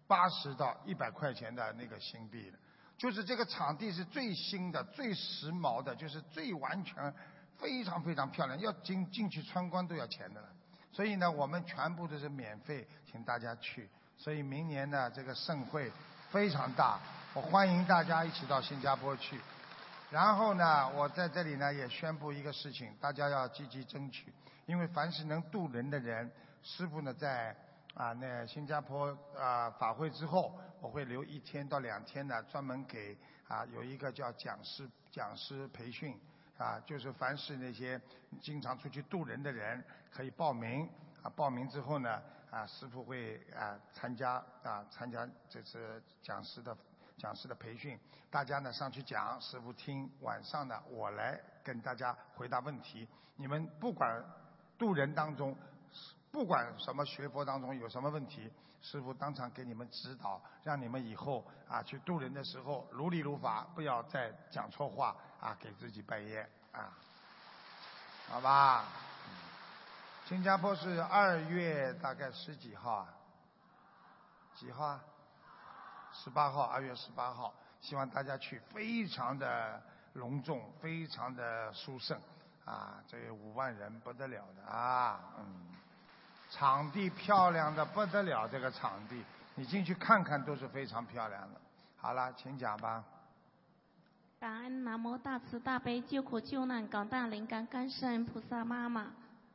[0.07, 2.59] 八十到一百块钱的那个新币的，
[2.97, 7.13] 就是这个场地是最新的、最时髦的，就是最完全、
[7.59, 10.49] 非常非常漂亮，要进进去参观都要钱的了。
[10.93, 13.89] 所以呢，我们全部都是免费，请大家去。
[14.17, 15.93] 所以明年呢，这个盛会
[16.31, 16.99] 非常大，
[17.35, 19.39] 我欢迎大家一起到新加坡去。
[20.11, 24.33] 然后呢，我在这里呢也宣布一个事情，大家要积极争取，
[24.65, 26.31] 因为凡是能渡人的人，
[26.63, 27.55] 师傅呢在
[27.97, 33.17] 啊那新加坡啊法会之后，我会留一天到两天呢，专门给
[33.49, 36.15] 啊有一个叫讲师讲师培训
[36.59, 37.99] 啊，就是凡是那些
[38.43, 40.87] 经常出去渡人的人可以报名
[41.23, 46.77] 啊，报名之后呢啊师傅会啊参加啊参加这次讲师的
[47.17, 47.99] 讲师的培训，
[48.31, 53.09] 大家呢上去讲，师傅听，晚上呢我来跟大家回答问题。
[53.37, 54.23] 你们不管
[54.77, 55.57] 渡人当中，
[56.37, 66.93] 不管什么学佛当中有什么问题，师傅当场给你们指导，让你们以后啊去渡人的时候如理如法，不要再讲错话啊，给自己拜业啊，
[68.29, 68.85] 好吧？
[70.27, 73.09] 新加坡是二月大概十几号啊？
[74.57, 75.05] 几号啊？
[76.13, 79.83] 十八号，二月十八号，希望大家去，非常的
[80.13, 82.21] 隆重，非常的殊胜，
[82.67, 85.75] 啊，这五万人不得了的啊，嗯，
[86.51, 89.23] 场地漂亮的不得了，这个场地，
[89.55, 91.61] 你进去看看都是非常漂亮的。
[91.97, 93.05] 好了，请讲吧。
[94.39, 99.13] 感恩南无大慈大悲救苦救难广大灵感观世音菩萨妈妈，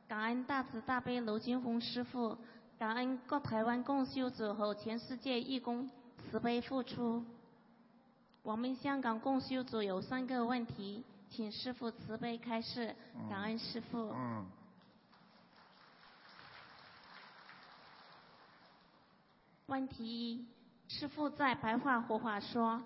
[0.08, 2.36] 感恩大慈大悲卢金红师傅，
[2.78, 5.88] 感恩各台湾共修组和全世界义工
[6.18, 7.24] 慈悲付出。
[8.42, 12.94] 我们香港共修组有三个问题，请师傅慈悲开示，
[13.30, 14.12] 感恩师傅。
[14.14, 14.44] 嗯。
[19.66, 20.46] 问题一，
[20.88, 22.82] 师傅在白话佛法说，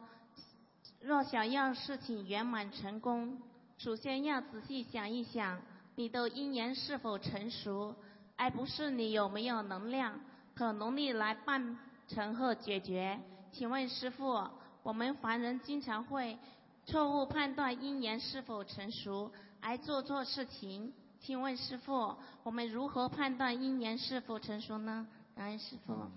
[1.00, 3.40] 若想要事情圆满成功，
[3.78, 5.60] 首先要仔细想一想
[5.94, 7.94] 你的因缘是否成熟，
[8.36, 10.20] 而不是你有没有能量
[10.54, 13.18] 和能力来办成和解决。
[13.50, 14.48] 请问师傅，
[14.82, 16.38] 我们凡人经常会
[16.84, 20.92] 错误判断因缘是否成熟，而做错事情。
[21.18, 25.08] 请问师傅，我们如何判断因缘是否成熟呢？
[25.34, 26.10] 感恩师傅。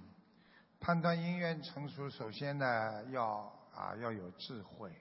[0.79, 4.91] 判断因缘成熟，首先呢要啊要有智慧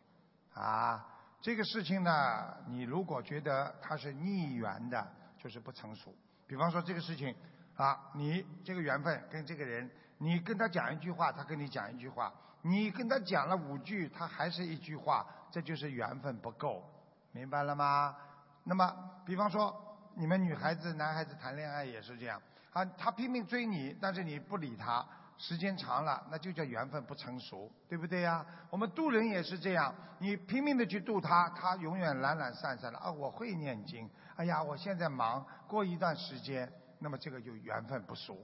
[0.53, 1.07] 啊。
[1.41, 5.07] 这个事情呢，你如果觉得它是逆缘的，
[5.39, 6.13] 就是不成熟。
[6.49, 7.33] 比方说这个事情
[7.77, 16.85] 啊，你这个缘分跟这个人，你跟他讲一句话，他跟你讲一句话，你跟他讲了五句，他还是一句话，这就是缘分不够，
[17.31, 18.17] 明白了吗？
[18.65, 18.93] 那么，
[19.25, 19.73] 比方说
[20.17, 25.07] 你们女孩子、男孩子谈恋爱也是这样啊，他拼命追你，但是你不理他。
[25.39, 28.45] 时间长了，那就叫缘分不成熟，对不对呀？
[28.71, 33.11] 我们渡人也是这样，你拼命的去渡他，他永远懒懒散散的啊！
[33.11, 38.37] 我会念经，哎呀，我现在忙，过一段时间，那么这个就缘分不熟，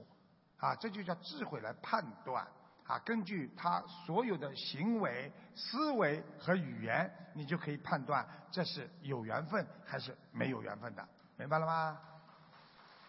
[0.57, 2.47] 啊，这就叫智慧来判断，
[2.87, 11.99] 啊，根据他所有的行为、思维和语言，你就可以判断这是有缘分还是没有缘分的，明白了吗？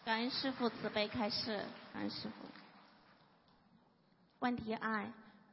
[0.05, 1.59] 感恩师父慈悲开示，
[1.93, 2.34] 感恩师父。
[4.41, 5.07] 问题二：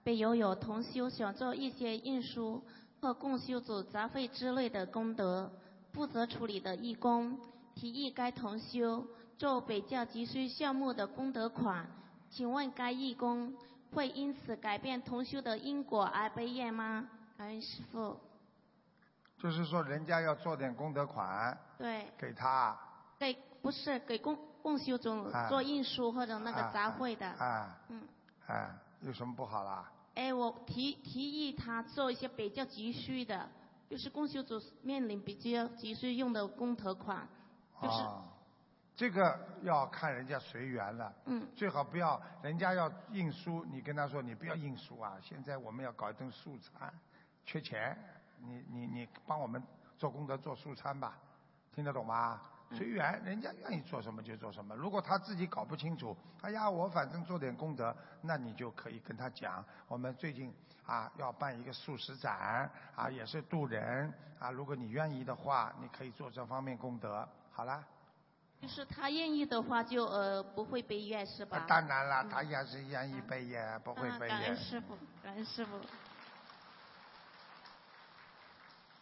[0.04, 2.62] 北友有同修想做一些运输
[3.00, 5.52] 或共修组杂费之类的功德，
[5.94, 7.40] 负责处理的义工
[7.76, 9.08] 提议该同修
[9.38, 11.88] 做北教急需项目的功德款，
[12.30, 13.56] 请问该义工
[13.94, 17.08] 会因此改变同修的因果而背业吗？
[17.38, 18.20] 感恩师父。
[19.38, 22.78] 就是说，人家要做点功德款，对，给他，
[23.18, 28.02] 给不是给共共修组做运输或者那个杂费的，啊，嗯。
[28.48, 28.70] 哎，
[29.02, 29.92] 有什么不好啦？
[30.16, 33.50] 哎，我提提议他做一些比较急需的，
[33.90, 37.28] 就是公修组面临比较急需用的公德款，
[37.82, 38.06] 就是。
[38.96, 41.12] 这个要看人家随缘了。
[41.26, 41.48] 嗯。
[41.56, 46.94] 最好不要，人家要印书，你跟他说你不要印书啊，现在我们要搞一顿素餐，
[47.44, 47.98] 缺钱，
[48.38, 49.62] 你你你帮我们
[49.98, 51.18] 做功德做素餐吧，
[51.74, 52.40] 听得懂吗？
[52.74, 54.76] 随缘，人家愿意做什么就做什么。
[54.76, 60.54] 如果他自己搞不清楚，哎呀，我反正做点功德，那你就可以跟他讲，我们最近
[60.86, 67.28] 啊要办一个素食展，啊也是渡人，啊如果你愿意的话，你可以做这方面功德。
[67.52, 67.84] 好啦。
[68.62, 71.66] 就是他愿意的话，就呃不会背怨是吧？
[71.68, 74.30] 当然了，他也是愿意背业，不会背怨。
[74.30, 75.82] 感恩师傅，感恩师傅。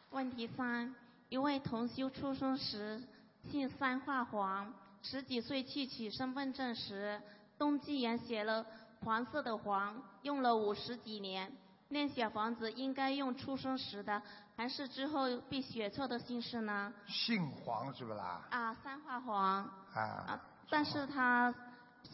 [0.10, 0.94] 问题三：
[1.30, 3.02] 一位同修出生时。
[3.50, 7.22] 姓三画黄，十几岁去取身份证时，
[7.58, 8.66] 登记员写了
[9.04, 11.52] 黄色的黄，用了五十几年。
[11.90, 14.22] 那小房子应该用出生时的，
[14.56, 16.94] 还是之后被写错的姓氏呢？
[17.08, 18.42] 姓黄是不啦？
[18.50, 19.70] 啊，三画黄。
[19.94, 20.40] 啊。
[20.70, 21.54] 但是他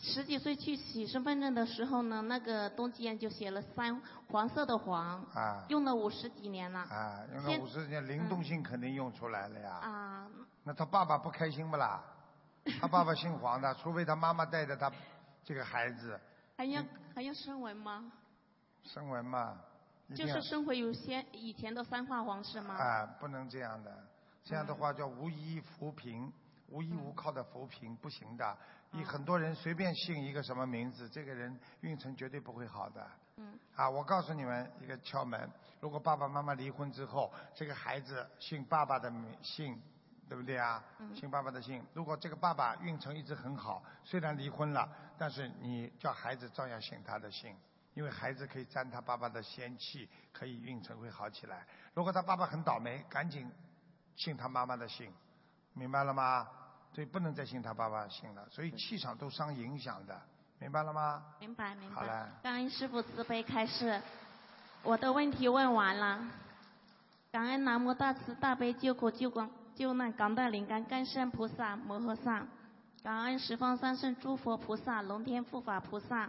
[0.01, 6.79] 十几岁去取身份证的时候呢，那个登记员就写了三黄色的黄，啊用了五十几年了。
[6.79, 9.73] 啊，用了五十几年，灵动性肯定用出来了呀。
[9.73, 10.27] 啊，
[10.67, 12.03] 那他爸爸不开心不啦？
[12.81, 14.91] 他爸爸姓黄的，除非他妈妈带着他
[15.45, 16.19] 这个孩子
[16.57, 16.83] 还要
[17.15, 18.11] 还要声纹吗？
[18.83, 19.57] 声纹嘛，
[20.13, 22.75] 就是生活有些以前的三化黄是吗？
[22.75, 23.97] 啊，不能这样的，
[24.43, 26.29] 这样的话叫无依扶贫，
[26.67, 28.57] 无依无靠的扶贫不行的。
[28.91, 33.07] 你很多人随便姓一个什么名字，这个人运程绝对不会好的。
[33.37, 33.57] 嗯。
[33.73, 35.49] 啊，我告诉你们一个窍门：
[35.79, 39.81] 如果爸爸妈妈离婚之后，这个孩子姓爸爸的名姓，
[40.27, 40.83] 对不对啊？
[40.99, 41.83] 嗯姓爸爸的姓。
[41.93, 47.55] 如果这个爸爸运程一直很好，虽然离婚了，但是你叫孩子照样信他的姓。
[47.93, 51.65] 因为孩子可以沾他爸爸的仙气，可以运程会好起来。
[51.95, 53.51] 如果他爸爸很倒霉，赶紧
[54.15, 55.11] 信他妈妈的姓，
[55.73, 56.47] 明白了吗？
[56.93, 60.21] 所以不能再信他爸爸的姓了，所以气场都伤影响的，
[60.59, 61.23] 明白了吗？
[61.39, 62.29] 明白明白好了。
[62.43, 63.99] 感恩师傅慈悲开示，
[64.83, 66.19] 我的问题问完了。
[67.31, 72.43] 感恩南无大慈大悲救苦救广救难广大灵感观世音菩萨摩诃萨，
[73.03, 76.27] 感恩十方三圣诸佛菩萨龙天护法菩萨，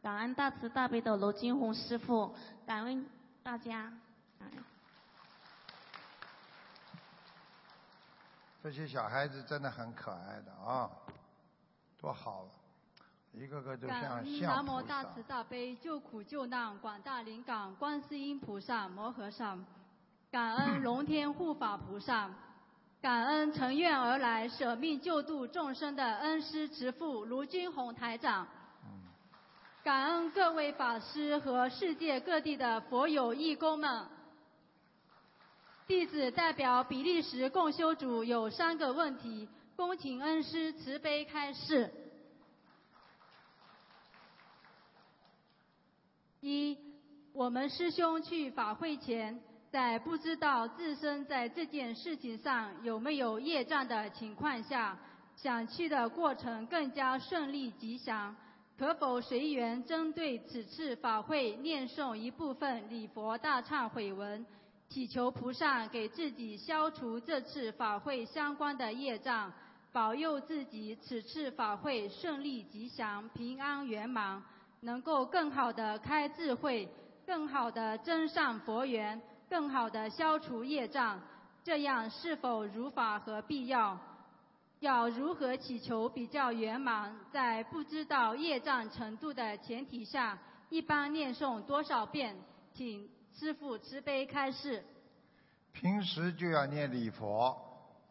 [0.00, 2.34] 感恩大慈大悲的罗金红师傅，
[2.66, 3.06] 感恩
[3.42, 3.92] 大家。
[8.62, 10.90] 这些小孩子真的很可爱的啊，
[12.00, 12.48] 多好，
[13.34, 19.54] 一个个都感像恩像南无大慈大悲救苦救难广大灵感观世音菩萨摩诃萨，
[20.30, 22.30] 感恩龙天护法菩萨，
[23.06, 28.44] 感恩乘愿而来舍命救度众生的恩师慈父卢军宏台长，
[29.84, 34.08] 感恩各位法师和世界各地的佛友义工们。
[35.86, 41.88] 弟子代表比利时共修组有三个问题，恭请恩师慈悲开示。
[46.40, 46.76] 一，
[47.32, 49.40] 我们师兄去法会前，
[49.76, 54.96] 在不知道自身在这件事情上有没有业障的情况下，
[55.36, 58.34] 想去的过程更加顺利吉祥，
[58.78, 64.46] 可否随缘针对此次法会念诵一部分礼佛大忏悔文，
[64.88, 69.52] 祈求菩萨给自己消除这次法会相关的业障，
[69.92, 74.42] 保佑自己此次法会顺利吉祥、平安圆满。
[74.80, 76.88] 能够更好的开智慧，
[77.26, 81.20] 更好的增上佛缘，更好的消除业障，
[81.62, 83.98] 这样是否如法和必要？
[84.80, 87.14] 要如何祈求比较圆满？
[87.32, 90.38] 在不知道业障程度的前提下，
[90.68, 92.36] 一般念诵多少遍？
[92.74, 94.84] 请师父慈悲开示。
[95.72, 97.56] 平时就要念礼佛，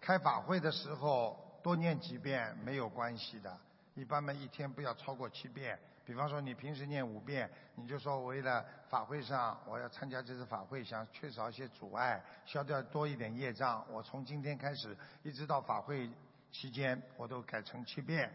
[0.01, 3.55] 开法会的时候多念几遍没有关系的。
[3.93, 5.79] 一般嘛，一天不要超过七遍。
[6.05, 16.09] 比方说，你平时念五遍，你就说为了法会上我要参加这次法会，想缺少一些阻碍，消掉多一点业障，我从今天开始一直到法会
[16.51, 18.31] 期间，我都改成七遍，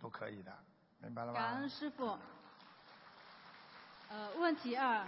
[0.00, 0.56] 都可以的，
[1.00, 1.38] 明白了吗？
[1.38, 2.16] 感恩师傅。
[4.08, 5.06] 呃，问题二，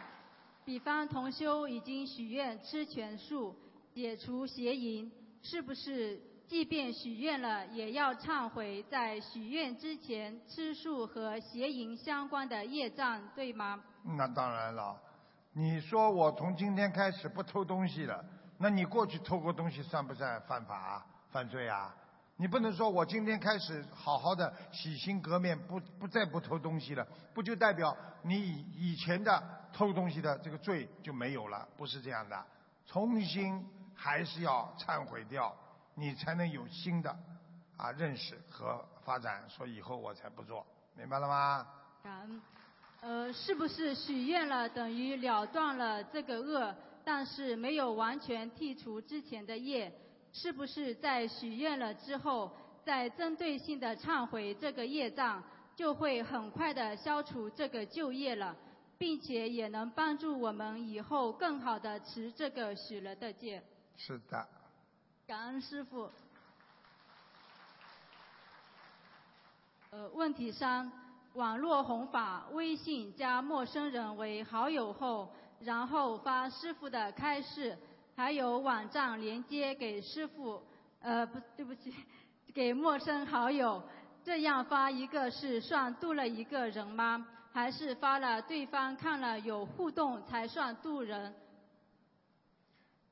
[0.64, 3.56] 比方同修已经许愿吃全素，
[3.94, 5.10] 解除邪淫，
[5.42, 6.20] 是不是
[6.52, 13.82] 即便许愿了，也要忏悔在许愿之前吃素和邪淫相关的业障，对吗？
[14.04, 14.94] 那当然了，
[15.54, 18.22] 你说我从今天开始不偷东西了，
[18.58, 21.96] 那你过去偷过东西算不算犯法、啊、犯罪啊？
[22.36, 29.42] 你不能说我今天开始好好的洗心革面，不不再不偷东西了，不就代表你以以前的
[29.72, 31.66] 偷东西的这个罪就没有了？
[31.78, 32.44] 不是这样的，
[32.84, 35.50] 重新还是要忏悔掉，
[35.94, 37.16] 你才能有新的
[37.76, 39.44] 啊认识和发展。
[39.48, 40.66] 说以后我才不做，
[40.96, 41.66] 明白了吗？
[42.02, 42.42] 感恩。
[43.00, 46.74] 呃，是不是许愿了等于了断了这个恶，
[47.04, 49.92] 但是没有完全剔除之前的业？
[50.32, 52.50] 是不是在许愿了之后，
[52.84, 55.42] 在针对性的忏悔这个业障，
[55.74, 58.56] 就会很快的消除这个旧业了，
[58.96, 63.62] 并且也能帮助我们以后更好的持这个许了的戒？
[63.96, 64.48] 是的。
[65.26, 66.10] 感恩师傅。
[69.90, 70.90] 呃，问题三：
[71.34, 77.78] 网络弘法，微信加陌生人为好友后，然后发师傅的开示，
[78.16, 80.60] 还有网站连接给师傅，
[81.00, 81.94] 呃，不，对不起，
[82.52, 83.80] 给陌生好友，
[84.24, 87.24] 这样发一个是算度了一个人吗？
[87.52, 91.32] 还是发了对方看了有互动才算度人？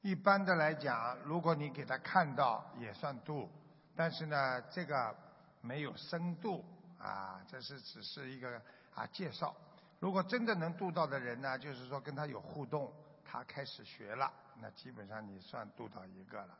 [0.02, 3.50] 一般的来讲，如果你给他看到也算度，
[3.94, 5.14] 但是呢，这个
[5.60, 6.64] 没有深度
[6.98, 8.60] 啊，这是只是一个
[8.94, 9.54] 啊介绍。
[9.98, 12.90] 如果真的能度到的人呢，就是说跟他有互动，
[13.24, 16.54] 他开始学了，那基本上你算度到一个了，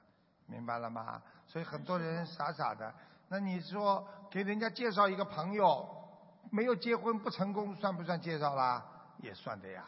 [0.45, 1.23] 明白了吗？
[1.47, 2.93] 所以很多人傻傻的，
[3.29, 5.89] 那你说给人家介绍一个朋友，
[6.51, 8.85] 没有结婚不成功，算不算介绍啦？
[9.23, 9.87] 也算的呀，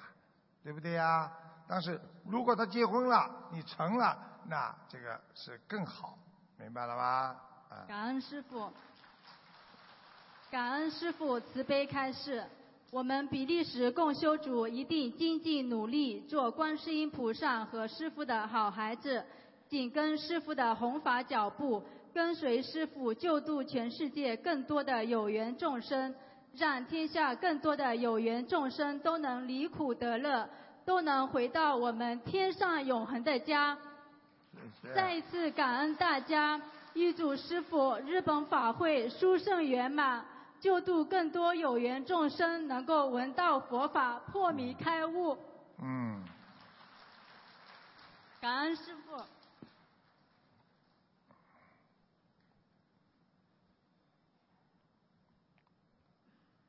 [0.62, 1.30] 对不对呀？
[1.68, 4.16] 但是如果他结婚了，你成了，
[4.48, 6.18] 那这个是更好，
[6.58, 7.36] 明白了吗？
[7.70, 7.84] 啊。
[7.88, 8.70] 感恩师傅，
[10.50, 12.44] 感恩师傅慈悲开示。
[12.90, 19.24] 我们比利时共修组一定精进努力，做观世音菩萨和师傅的好孩子，
[19.66, 21.82] 紧跟师傅的弘法脚步，
[22.12, 26.14] 跟随师傅救度全世界更多的有缘众生，
[26.54, 30.46] 让天下更多的有缘众生都能离苦得乐，
[30.84, 33.76] 都能回到我们天上永恒的家。
[34.94, 36.60] 再一次感恩大家，
[36.94, 40.24] 预祝师傅日本法会殊胜圆满。
[40.60, 45.36] 救度更多有缘众生，能够闻到佛法，破迷开悟。
[45.78, 46.22] 嗯。
[48.40, 49.20] 感恩师父。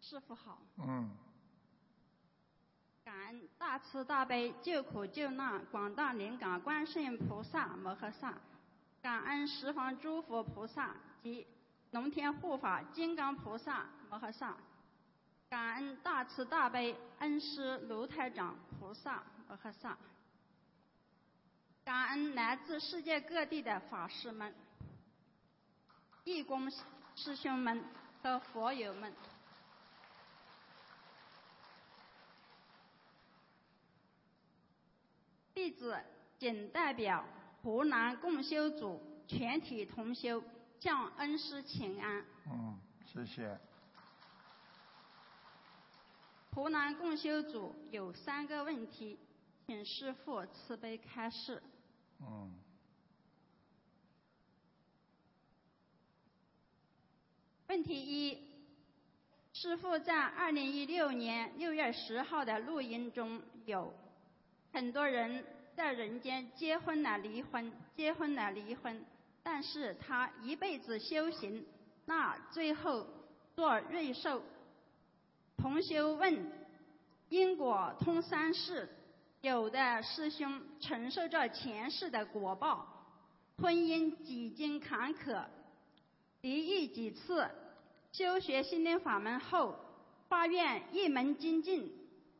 [0.01, 0.57] 师傅好。
[0.79, 1.11] 嗯。
[3.63, 8.33] 大慈大悲救苦救难广大灵感观世音菩萨摩诃萨，
[9.01, 11.47] 感恩十方诸佛菩萨及。
[11.91, 14.57] 龙天护法金刚菩萨摩诃萨，
[15.49, 19.97] 感恩大慈大悲恩师卢台长菩萨摩诃萨，
[21.85, 24.53] 感恩来自世界各地的法师们、
[26.25, 26.69] 义工
[27.15, 27.81] 师兄们
[28.21, 29.13] 和佛友们。
[35.63, 35.97] 弟子
[36.37, 37.23] 仅代表
[37.61, 40.43] 湖南共修组全体同修。
[40.81, 42.25] 向恩师请安。
[42.45, 43.57] 嗯，谢谢。
[46.53, 49.17] 湖南共修组有三个问题，
[49.65, 51.63] 请师父慈悲开示。
[52.19, 52.53] 嗯。
[57.67, 58.37] 问题一：
[59.53, 63.93] 师父在二零一六年六月十号的录音中有，
[64.73, 65.45] 很多人
[65.75, 69.03] 在人间结婚了离婚，结婚了离婚。
[69.41, 71.65] 但是他一辈子修行，
[72.05, 73.05] 那最后
[73.55, 74.41] 做瑞兽。
[75.57, 76.51] 同修问：
[77.29, 78.89] 因果通三世，
[79.41, 82.87] 有的师兄承受着前世的果报，
[83.57, 85.43] 婚姻几经坎坷，
[86.41, 87.49] 离异几次，
[88.11, 89.75] 修学心灵法门后，
[90.29, 91.91] 发愿一门精进，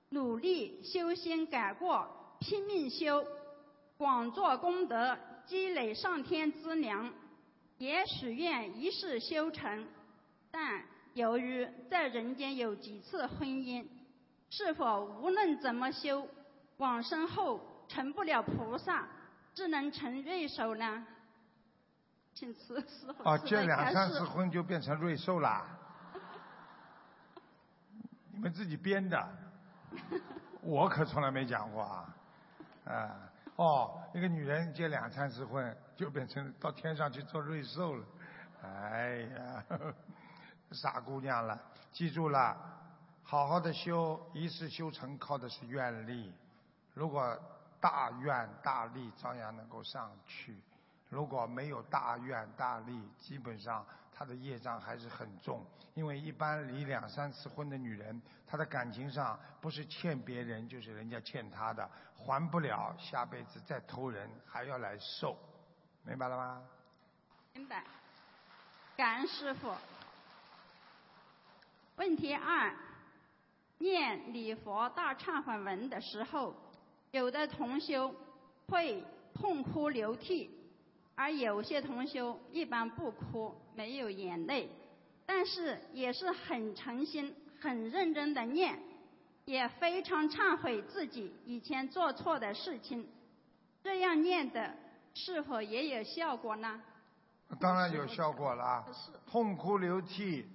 [0.10, 3.26] 努力修心改过，拼命修，
[3.98, 5.18] 广做功德。
[5.46, 7.12] 积累上天资粮，
[7.78, 9.86] 也许愿一世修成，
[10.50, 10.82] 但
[11.14, 13.86] 由于在人间有几次婚姻，
[14.50, 16.26] 是否无论怎么修，
[16.78, 19.06] 往生后成不了菩萨，
[19.54, 21.06] 只能成瑞兽呢？
[22.34, 25.78] 请慈师傅啊，结两三次婚就变成瑞兽啦？
[28.32, 29.28] 你们自己编的，
[30.62, 32.16] 我可从来没讲过啊，
[32.86, 33.30] 啊。
[33.56, 38.06] 哦，一个女人结两三次婚，就变成到天上去做瑞兽了。
[38.64, 39.64] 哎呀，
[40.72, 41.62] 傻姑娘了，
[41.92, 42.58] 记住了，
[43.22, 46.34] 好好的修，一世修成靠的是愿力。
[46.94, 47.38] 如果
[47.80, 50.54] 大愿大力，照样能够上去；
[51.10, 55.66] 如果没有大愿大力，基本上她的业障还是很重。
[55.96, 61.90] 因为一般离两三次婚的女人，她的感情上不是欠别人，就是人家欠她的。
[62.16, 65.38] 还不了，下辈子再投人还要来受，
[66.04, 66.64] 明白了吗？
[67.54, 67.84] 明白。
[68.96, 69.74] 感恩师傅。
[71.98, 72.74] 问题二：
[73.78, 76.56] 念礼佛大忏悔文的时候，
[77.12, 78.16] 有的同修
[78.68, 79.04] 会
[79.34, 80.63] 痛哭流涕，
[81.16, 84.70] 而有些同修一般不哭，没有眼泪，
[85.26, 88.80] 但是也是很诚心、很认真的念。
[89.46, 93.06] 也非常忏悔自己以前做错的事情，
[93.84, 94.74] 这样念的
[95.14, 96.82] 是否也有效果呢？
[97.60, 98.86] 当然有效果啦，
[99.30, 100.48] 痛哭流涕，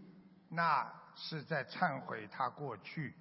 [0.48, 3.14] 那是在忏悔他过去。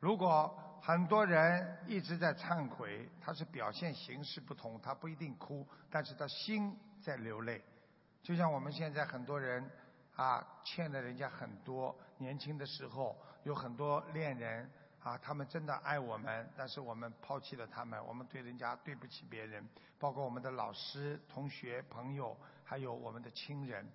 [0.00, 7.64] 如果很多人一直在忏悔，他是表现形式不同，他不一定哭，但是他心在流泪。
[8.22, 9.64] 就像我们现在很多人
[10.14, 14.70] 啊，欠了人家很多，年轻的时候有很多恋人。
[15.02, 19.66] 啊，他们真的爱我们，但是我们抛弃了他们，我们对人家对不起别人，
[19.98, 23.86] 包括我们的老师、同学、朋友，还有我们的亲人，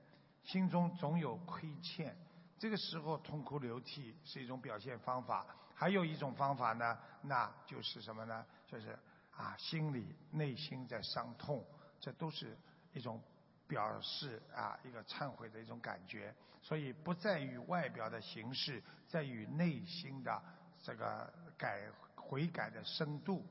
[0.44, 2.16] 心中总有亏欠。
[2.60, 5.46] 这个时候痛哭流涕是一种表现方法。
[5.80, 8.46] 还有一种方法呢，那就是什么呢？
[8.68, 9.00] 就是
[9.32, 11.66] 啊，心里内心在伤痛，
[12.02, 12.58] 这都是
[12.92, 13.24] 一种
[13.66, 16.36] 表示啊一个忏悔的一种感觉。
[16.62, 20.44] 所以不在于外表的形式，在于内心的
[20.84, 23.48] 这个改悔改的深度，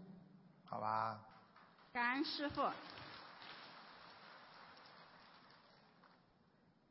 [0.66, 1.18] 好吧？
[1.94, 2.70] 感恩师傅。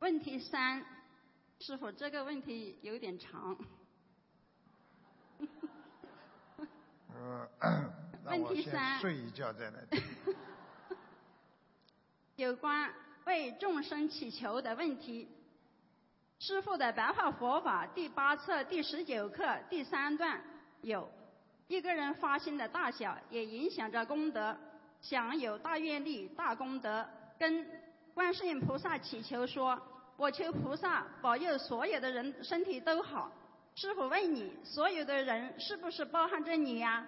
[0.00, 0.84] 问题三，
[1.60, 3.56] 师傅，这个问题有点长。
[7.60, 7.60] 呃，
[8.26, 9.80] 问题三，睡一觉再来。
[12.36, 12.92] 有关
[13.24, 15.28] 为众生祈求的问题，
[16.38, 20.40] 师父的白话佛法第八册第十九课第三段
[20.82, 21.10] 有，
[21.66, 24.56] 一个人发心的大小也影响着功德，
[25.00, 27.06] 享有大愿力、大功德，
[27.38, 27.66] 跟
[28.14, 29.80] 观世音菩萨祈求说
[30.16, 33.32] ：“我求菩萨保佑所有的人身体都好。”
[33.80, 37.06] 师傅问你，所有的人是不是包含着你呀？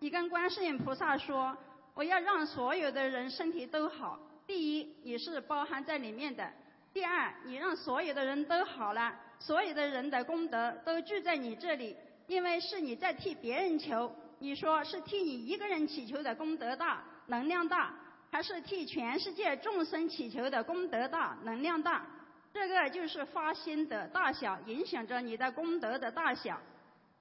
[0.00, 1.56] 你跟观世音菩萨说，
[1.94, 4.20] 我要让所有的人身体都好。
[4.46, 6.44] 第一，你是包含在里面的；
[6.92, 11.96] 第二，你让所有的人都好了，所有的人的功德都聚在你这里，
[12.26, 14.14] 因为是你在替别人求。
[14.40, 17.94] 你说是替你一个人祈求的功德大、能量大，
[18.30, 22.04] 还是替全世界众生祈求的功德大、能量大？
[22.52, 26.60] 这个就是发心的大小，影响着你的功德的大小。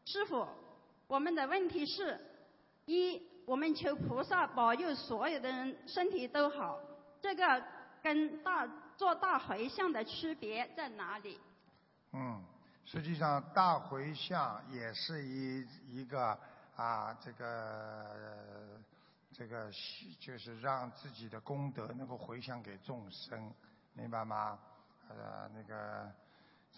[0.06, 0.48] 师傅，
[1.08, 2.20] 我们的问题是：
[2.86, 6.80] 一，我们求菩萨保佑所有的人身体都好，
[7.22, 7.64] 这个
[8.02, 8.68] 跟大
[8.98, 11.40] 做大回向的区别在哪里？
[12.14, 12.44] 嗯，
[12.84, 16.36] 实际上大回向也是一一个
[16.76, 18.82] 啊，这个
[19.32, 19.70] 这个
[20.20, 23.54] 就是让自己的功德能够回向给众生，
[23.94, 24.58] 明白吗？
[25.10, 26.12] 呃，那个，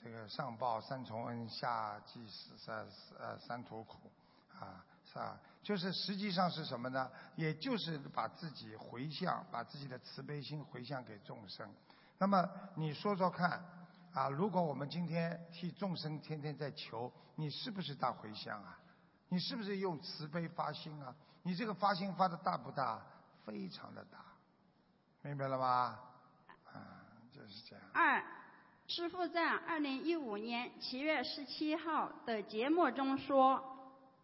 [0.02, 2.26] 这个上报三重恩，下济
[2.58, 2.88] 三
[3.20, 4.12] 呃三途苦，
[4.60, 5.38] 啊，是吧？
[5.62, 7.12] 就是实际上是什么呢？
[7.36, 11.70] 也就是把自己回向，把自己的慈悲心回向给众生。
[12.18, 13.64] 那么你说说看，
[14.14, 18.80] 啊，如果我们今天替众生天天在求，你是不是大回向啊？
[19.30, 21.14] 你是不是用慈悲发心啊？
[21.44, 23.02] 你这个发心发的大不大？
[23.44, 24.20] 非常的大，
[25.24, 26.00] 明白了吗？
[27.94, 28.24] 二，
[28.88, 33.62] 师父在二零一五年七月十七号的节目中说，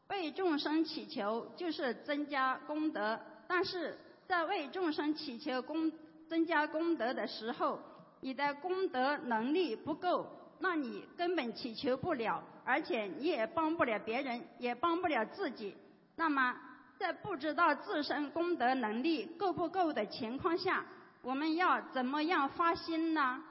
[0.09, 3.97] 为众生祈求就是增加功德，但是
[4.27, 5.91] 在为众生祈求功
[6.27, 7.79] 增加功德的时候，
[8.21, 10.27] 你的功德能力不够，
[10.59, 15.75] 那你根本祈求不了，而且你也帮不了别人，也帮不了自己。
[16.15, 16.55] 那么，
[16.97, 20.85] 在不知道自身功德能力够不够的情况下，
[21.27, 23.43] 我们要怎么样发心呢？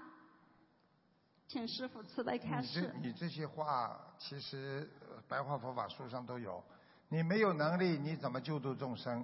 [1.46, 2.80] 请师傅慈悲开示。
[2.80, 4.90] 你这你这些话，其实
[5.28, 6.64] 白话佛法书上都有。
[7.10, 9.22] 你没有能力，你怎么救度众生？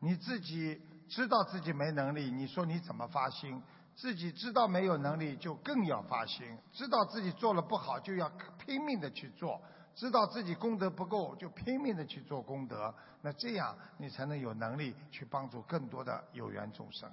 [0.00, 3.62] 你自己知道自己没能力，你说你怎么发心？
[3.94, 6.58] 自己知道没有能力，就更要发心。
[6.72, 8.28] 知道自己做了不好，就要
[8.58, 9.62] 拼命的去做。
[9.94, 12.92] 知道自己功德不够，就拼命的去做功德。
[13.20, 17.08] 那这样，你才能有能力去帮助更多的有缘众生。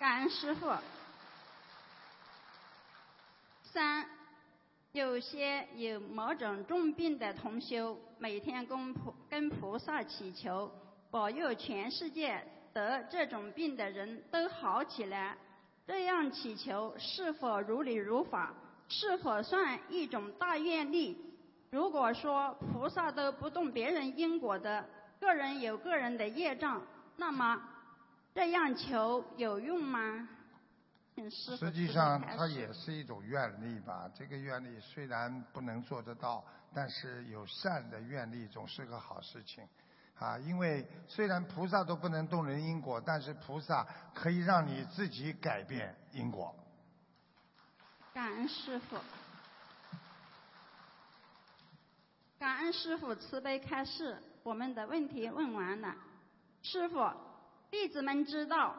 [0.00, 0.66] 感恩师傅。
[3.64, 4.06] 三，
[4.92, 10.72] 有些有某种重病的同修，每天跟菩跟菩萨祈求，
[11.10, 12.42] 保佑全世界
[12.72, 15.36] 得这种病的人都好起来。
[15.86, 18.54] 这样祈求是否如理如法？
[18.88, 21.14] 是否算一种大愿力？
[21.68, 24.88] 如果说菩萨都不动别人因果的，
[25.20, 26.80] 个人有个人的业障，
[27.18, 27.62] 那么
[28.34, 30.28] 这样求有用吗？
[31.28, 34.10] 实际上，它也是一种愿力吧。
[34.14, 36.42] 这个愿力虽然不能做得到，
[36.74, 39.68] 但是有善的愿力总是个好事情，
[40.18, 40.38] 啊！
[40.38, 46.54] 因为虽然菩萨都不能动人因果，但是菩萨可以让你自己改变因果。
[48.14, 48.96] 感恩师傅，
[52.38, 55.94] 感恩师傅慈悲开示，我们的问题问完了。
[56.62, 57.12] 师傅，
[57.70, 58.74] 弟子们知道，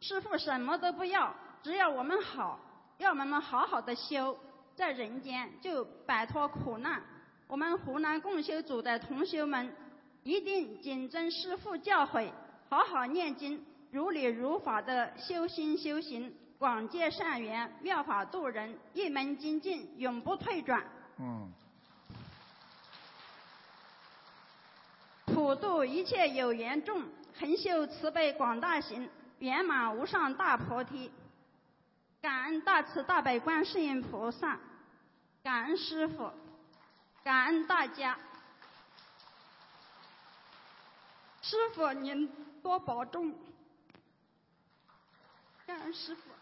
[0.00, 1.34] 师傅什么都不要。
[1.62, 2.60] 只要我们好，
[2.98, 4.38] 要我们好好的修，
[4.74, 7.02] 在人间就摆脱苦难。
[7.48, 9.74] 我们湖南共修组的同学们
[10.22, 12.30] 一定谨遵师父教诲，
[12.68, 20.84] 好好念经，如理如法的修心修行，广结善缘，妙法度人，一门精进，永不退转。
[21.18, 21.52] 嗯。
[25.26, 27.02] 普度一切有缘众，
[27.38, 29.10] 恒修慈悲广大行，
[29.40, 31.12] 圆满无上大菩提。
[32.22, 34.58] 感恩大慈大悲观世音菩萨，
[35.42, 36.32] 感恩师傅，
[37.22, 38.18] 感恩大家。
[41.42, 42.26] 师傅您
[42.62, 43.32] 多保重，
[45.66, 46.35] 感恩师傅。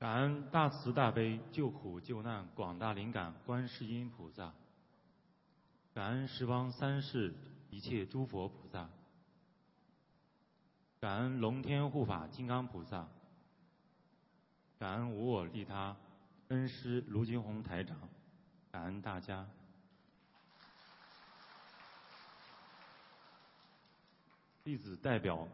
[0.00, 4.54] 感恩大慈大悲救苦救难广大灵感观世音菩萨，
[5.92, 7.34] 感恩十方三世
[7.68, 8.88] 一切诸佛菩萨，
[11.00, 13.06] 感恩龙天护法金刚菩萨，
[14.78, 15.94] 感恩无我利他
[16.48, 17.94] 恩师卢金红台长，
[18.72, 19.46] 感恩大家。
[24.64, 25.46] 弟子代表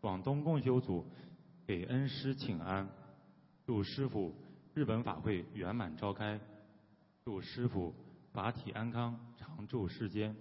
[0.00, 1.06] 广东共修组
[1.66, 2.88] 给恩师请安。
[3.64, 4.34] 祝师傅
[4.74, 6.40] 日本法会圆满召开，
[7.24, 7.94] 祝师傅
[8.32, 10.34] 法体安康，常驻世间。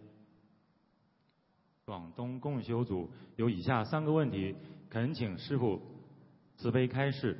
[1.86, 4.56] 广东共修组有以下三个问题，
[4.90, 5.82] 恳请师傅
[6.56, 7.38] 慈悲开示。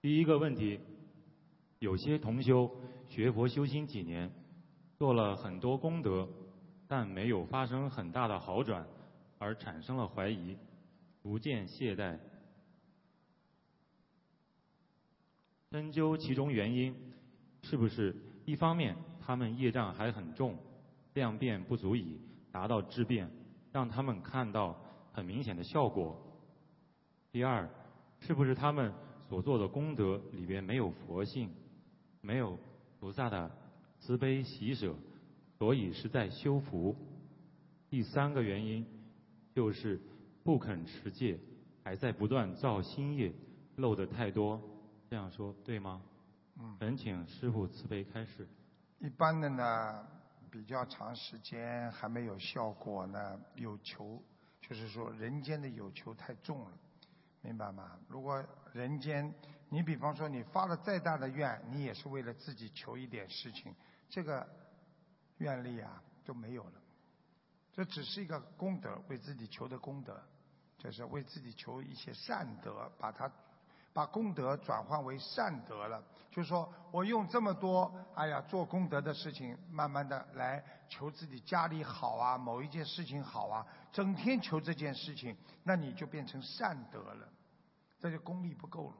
[0.00, 0.80] 第一个问题，
[1.78, 2.70] 有些同修
[3.08, 4.30] 学佛修心几年，
[4.96, 6.28] 做了很多功德，
[6.86, 8.86] 但没有发生很大的好转。
[9.38, 10.56] 而产生了怀疑，
[11.22, 12.18] 逐渐懈怠。
[15.70, 16.94] 深究其中原因，
[17.62, 20.56] 是不是一方面他们业障还很重，
[21.14, 22.20] 量变不足以
[22.50, 23.30] 达到质变，
[23.70, 24.80] 让他们看到
[25.12, 26.20] 很明显的效果？
[27.30, 27.68] 第二，
[28.20, 28.92] 是不是他们
[29.28, 31.50] 所做的功德里边没有佛性，
[32.22, 32.58] 没有
[32.98, 33.50] 菩萨的
[34.00, 34.96] 慈悲喜舍，
[35.58, 36.96] 所以是在修福？
[37.90, 38.86] 第三个原因。
[39.58, 40.00] 就是
[40.44, 41.36] 不肯持戒，
[41.82, 43.34] 还在不断造新业，
[43.74, 44.62] 漏的太多，
[45.10, 46.00] 这样说对吗？
[46.60, 46.76] 嗯。
[46.78, 48.46] 恳请师傅慈悲开示。
[49.00, 50.06] 一般的呢，
[50.48, 54.22] 比较长时间还没有效果呢，有求，
[54.60, 56.70] 就是说人间的有求太重了，
[57.42, 57.98] 明白吗？
[58.06, 58.40] 如果
[58.72, 59.34] 人间，
[59.70, 63.74] 你比方说你发了再大的愿，你也是为了自己求一点事情，
[64.08, 64.46] 这个
[65.38, 66.72] 愿力啊就没有了。
[67.78, 70.20] 这只是一个功德，为自己求的功德，
[70.78, 73.30] 就是为自己求一些善德，把它
[73.92, 76.02] 把功德转换为善德了。
[76.28, 87.28] 就是说我用这么多，哎呀，做功德的事情，慢慢的来求自己家里好啊，某一件事情好啊，整天求这件事情，那你就变成善德了，
[88.00, 88.96] 这就功力不够了。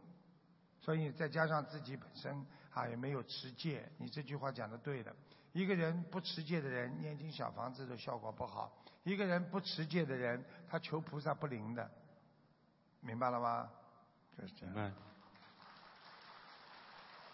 [0.80, 5.12] 所以再加上自己本身啊也没有持戒，你这句话讲的对的。
[5.52, 8.70] 一个人不持戒的人，念经小房子的效果不好；
[9.04, 11.90] 一个人不持戒的人，他求菩萨不灵的，
[13.00, 13.68] 明白了吗？
[14.36, 14.74] 就是这样。
[14.74, 14.92] 明白。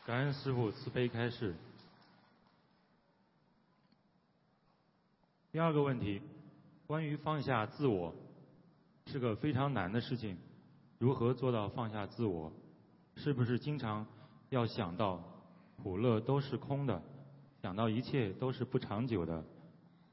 [0.06, 1.54] 感恩师傅慈悲开示。
[5.50, 6.20] 第二个问题，
[6.86, 8.14] 关于放下自我，
[9.06, 10.38] 是个非常难的事情。
[10.98, 12.52] 如何做到放下自我？
[13.16, 14.06] 是不是经常
[14.48, 15.22] 要想到
[15.82, 17.02] 苦乐都是空的？
[17.64, 19.42] 想到一切都是不长久的，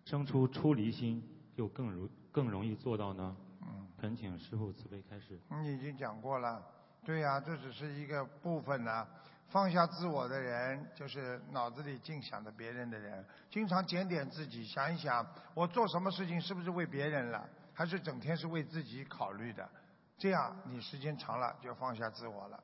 [0.06, 1.22] 生出出离心，
[1.54, 3.36] 就更容更容易做到呢。
[3.64, 3.86] 嗯。
[4.00, 5.38] 恳请师父慈悲开示。
[5.62, 6.64] 你已经讲过了，
[7.04, 9.06] 对呀，这只是一个部分呢。
[9.50, 19.70] 放下自我的人，就是脑子里净想着别人的人，经常检点自己，想一想，我做什么事情是不是为别人了，还是整天是为自己考虑的？
[20.18, 22.64] 这样你时间长了就放下自我了，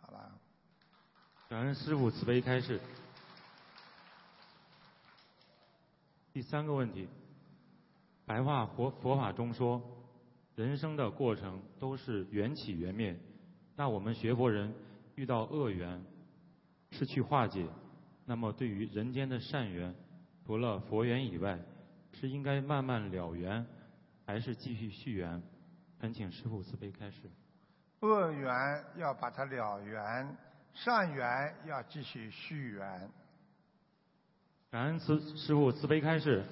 [0.00, 0.28] 好了。
[1.48, 2.80] 感恩师父慈悲开示。
[6.34, 7.08] 第三个问题，
[8.26, 9.80] 白话佛佛法中说，
[10.56, 13.16] 人生的过程都是缘起缘灭。
[13.76, 14.74] 那我们学佛人
[15.14, 16.04] 遇到恶缘，
[16.90, 17.68] 失去化解，
[18.26, 19.94] 那么对于人间的善缘，
[20.44, 21.56] 除了佛缘以外，
[22.14, 23.64] 是应该慢慢了缘，
[24.26, 25.40] 还是继续续缘？
[26.00, 27.30] 恳请师父慈悲开示。
[28.00, 30.36] 恶缘要把它了缘，
[30.72, 33.08] 善缘要继续续缘。
[34.74, 36.44] 感恩慈师父慈悲开示，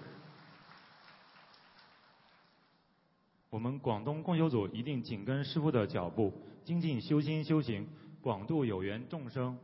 [3.50, 6.32] 我们广东共修组一定紧跟师父的脚步，
[6.64, 7.84] 精进修心修行，
[8.22, 9.58] 广度有缘众生，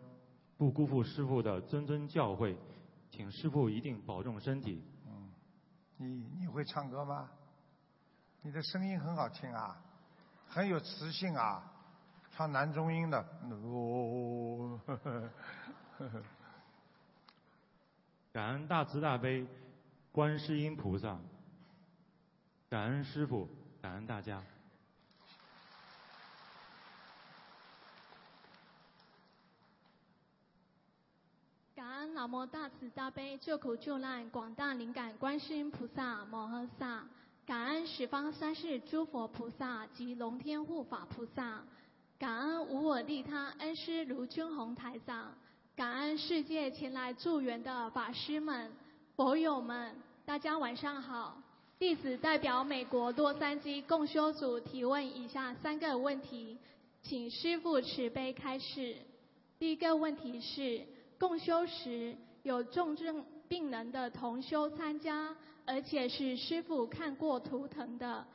[0.57, 2.57] 不辜负师父的谆谆教诲，
[3.13, 4.83] 请师父一定保重身体。
[5.07, 5.31] 嗯，
[5.97, 7.31] 你你会唱歌吗？
[8.43, 9.81] 你的声音很好听啊，
[10.49, 11.63] 很有磁性啊，
[12.33, 13.25] 唱男中音的。
[13.63, 14.81] 哦。
[18.39, 19.45] 感恩大慈大悲
[20.13, 21.19] 观世音菩萨，
[22.71, 23.49] 感恩师傅，
[23.83, 24.41] 感恩大家。
[31.75, 37.05] 感恩南无大慈大悲救苦救难广大灵感观世音菩萨摩诃萨，
[37.45, 41.65] 感恩十方三世诸佛菩萨及龙天护法菩萨，
[42.17, 45.35] 感恩无我利他恩师卢军宏台长，
[45.79, 48.69] 感恩世界前来助缘的法师们、
[49.15, 49.95] 佛友们，
[50.27, 51.41] 大家晚上好。
[51.79, 56.59] 弟子代表美国洛杉矶共修组提问以下三个问题，
[57.05, 58.97] 请师父慈悲开示。
[59.57, 60.85] 第一个问题是，
[61.17, 65.33] 共修时有重症病人的同修参加，
[65.65, 68.27] 而且是师傅看过图腾的，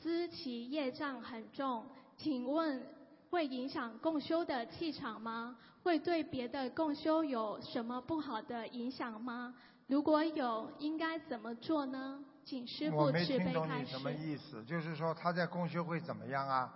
[0.00, 1.86] 知其业障很重，
[2.16, 2.82] 请问
[3.30, 5.56] 会影响共修的气场吗？
[5.82, 9.54] 会对别的共修有什么不好的影响吗？
[9.86, 12.22] 如果有，应该怎么做呢？
[12.44, 13.90] 请师我没傅慈听懂你悲开示。
[13.92, 16.72] 什么意思，就是说他在共修会怎么样啊？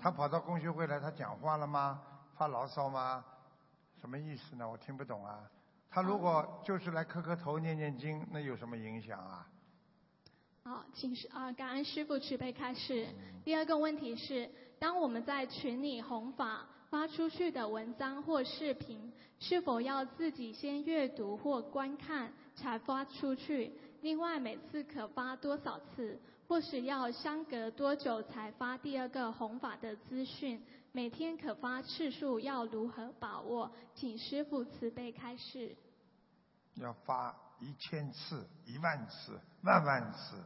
[0.00, 2.02] 他跑到共修会来，他讲话了吗？
[2.36, 3.24] 发牢骚吗？
[4.00, 4.68] 什么意思呢？
[4.68, 5.48] 我听不懂啊。
[5.88, 9.46] 他如果就是来磕磕头、念念经，那有什么影响啊？
[10.66, 13.06] 好，请师啊，感恩师傅慈悲开示。
[13.44, 14.50] 第二个问题是，
[14.80, 23.70] 当我们在群里弘法发出去的文章或视频，是否要自己先阅读或观看才发出去？
[24.00, 26.18] 另外，每次可发多少次？
[26.48, 30.60] 或是要相隔多久才发第二个弘法的资讯？
[30.90, 33.70] 每天可发次数要如何把握？
[33.94, 35.76] 请师傅慈悲开示。
[36.74, 40.36] 要发一千次、一万次、万万次、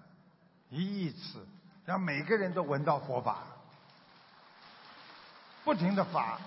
[0.71, 1.47] 一亿次，
[1.85, 3.39] 让每个人都闻到佛法，
[5.65, 6.39] 不停的发，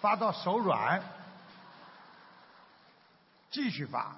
[0.00, 1.02] 发到手软，
[3.50, 4.16] 继续发，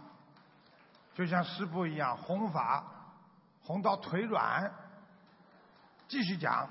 [1.14, 2.84] 就像师傅一样弘法，
[3.64, 4.70] 弘到腿软，
[6.08, 6.68] 继续讲。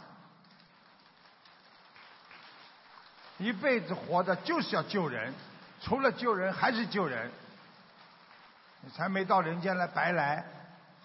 [3.40, 5.34] 一辈子活的就是要救人，
[5.82, 7.32] 除了救人还是救人。
[8.82, 10.46] 你才没到人间来白来，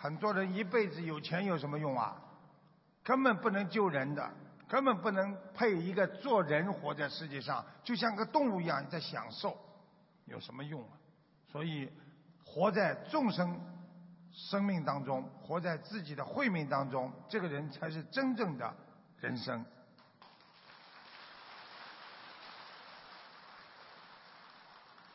[0.02, 2.20] 很多人一辈子有钱有什么用啊？
[3.04, 4.34] 根本不能救人的，
[4.66, 9.56] 根本不能配一个做人活在世界上，就像个动物一样在享受，
[10.24, 10.98] 有什么用啊？
[11.52, 11.88] 所以，
[12.44, 13.56] 活在众生
[14.32, 18.74] 生命当中，活在自己的慧命当中，这个人才是真正的
[19.20, 19.64] 人生。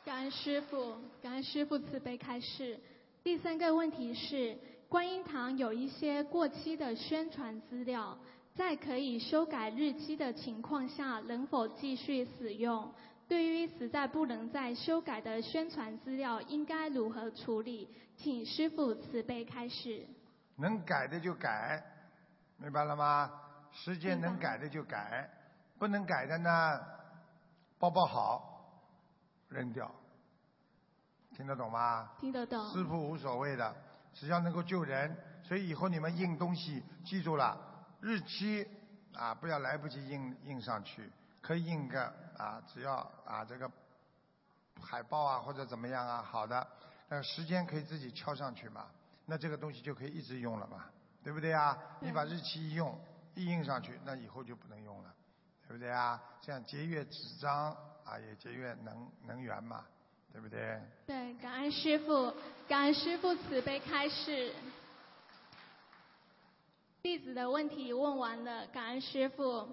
[0.05, 2.79] 感恩师傅，感恩师傅慈悲开示。
[3.21, 4.57] 第三个问题是，
[4.89, 8.17] 观音堂有一些过期的宣传资料，
[8.55, 12.89] 在可以修改日期的情况下，能否继续使用？
[13.27, 17.89] 对于实在不能再修改的宣传资料，应该如何处理？
[18.15, 20.07] 请师傅慈悲开示。
[20.55, 21.83] 能改的就改，
[22.55, 23.29] 明白了吗？
[23.73, 25.29] 时间能改的就改，
[25.77, 26.81] 不能改的呢，
[27.77, 28.81] 包包好，
[29.49, 29.91] 扔掉。
[31.35, 32.09] 听得懂吗？
[32.21, 32.71] 听得懂。
[32.71, 33.75] 师傅无所谓的，
[34.19, 37.55] 只要能够救人，所以以后你们印东西记住了，
[38.01, 38.67] 日期
[39.13, 43.69] 啊不要来不及印印上去，可以印个啊，只要啊这个
[44.81, 46.67] 海报啊或者怎么样啊，好的，
[47.09, 48.87] 那时间可以自己敲上去嘛，
[49.27, 50.85] 那这个东西就可以一直用了嘛，
[51.23, 51.77] 对不对啊？
[51.99, 52.99] 你把日期一用
[53.35, 55.13] 一印上去，那以后就不能用了，
[55.67, 56.19] 对不对啊？
[56.41, 57.71] 这样节约纸张
[58.03, 59.85] 啊，也节约能能源嘛。
[60.37, 60.79] 对不对？
[61.07, 62.31] 对，感恩师傅，
[62.67, 64.51] 感恩师傅慈悲开示。
[67.01, 69.67] 弟子的问题问完了，感恩师傅。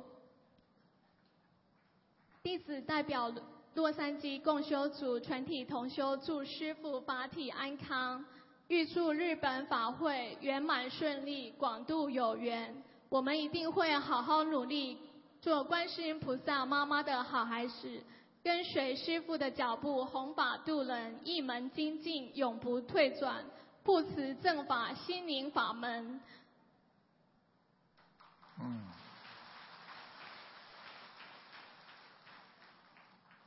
[2.42, 3.30] 弟子代表
[3.74, 8.24] 洛杉矶共修组全体同修祝师傅法体安康，
[8.68, 12.74] 预祝日本法会圆满顺利，广度有缘。
[13.10, 14.96] 我们一定会好好努力，
[15.42, 18.02] 做观世音菩萨妈妈的好孩子。
[18.44, 23.42] 跟随师父的脚步，弘法度人，一门精进，永不退转，
[23.82, 26.20] 不辞正法心灵法门。
[28.60, 28.82] 嗯。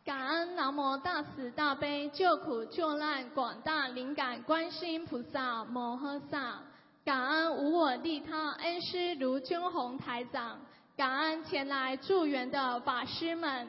[0.04, 6.64] 感恩南无大慈大悲救苦救难广大灵感观世音菩萨摩诃萨，
[7.06, 10.60] 感恩无我利他恩师卢军宏台长，
[10.96, 13.68] 感恩前来助缘的法师们。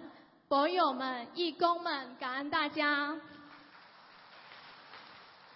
[0.49, 3.15] 博友们、义工们，感恩大家。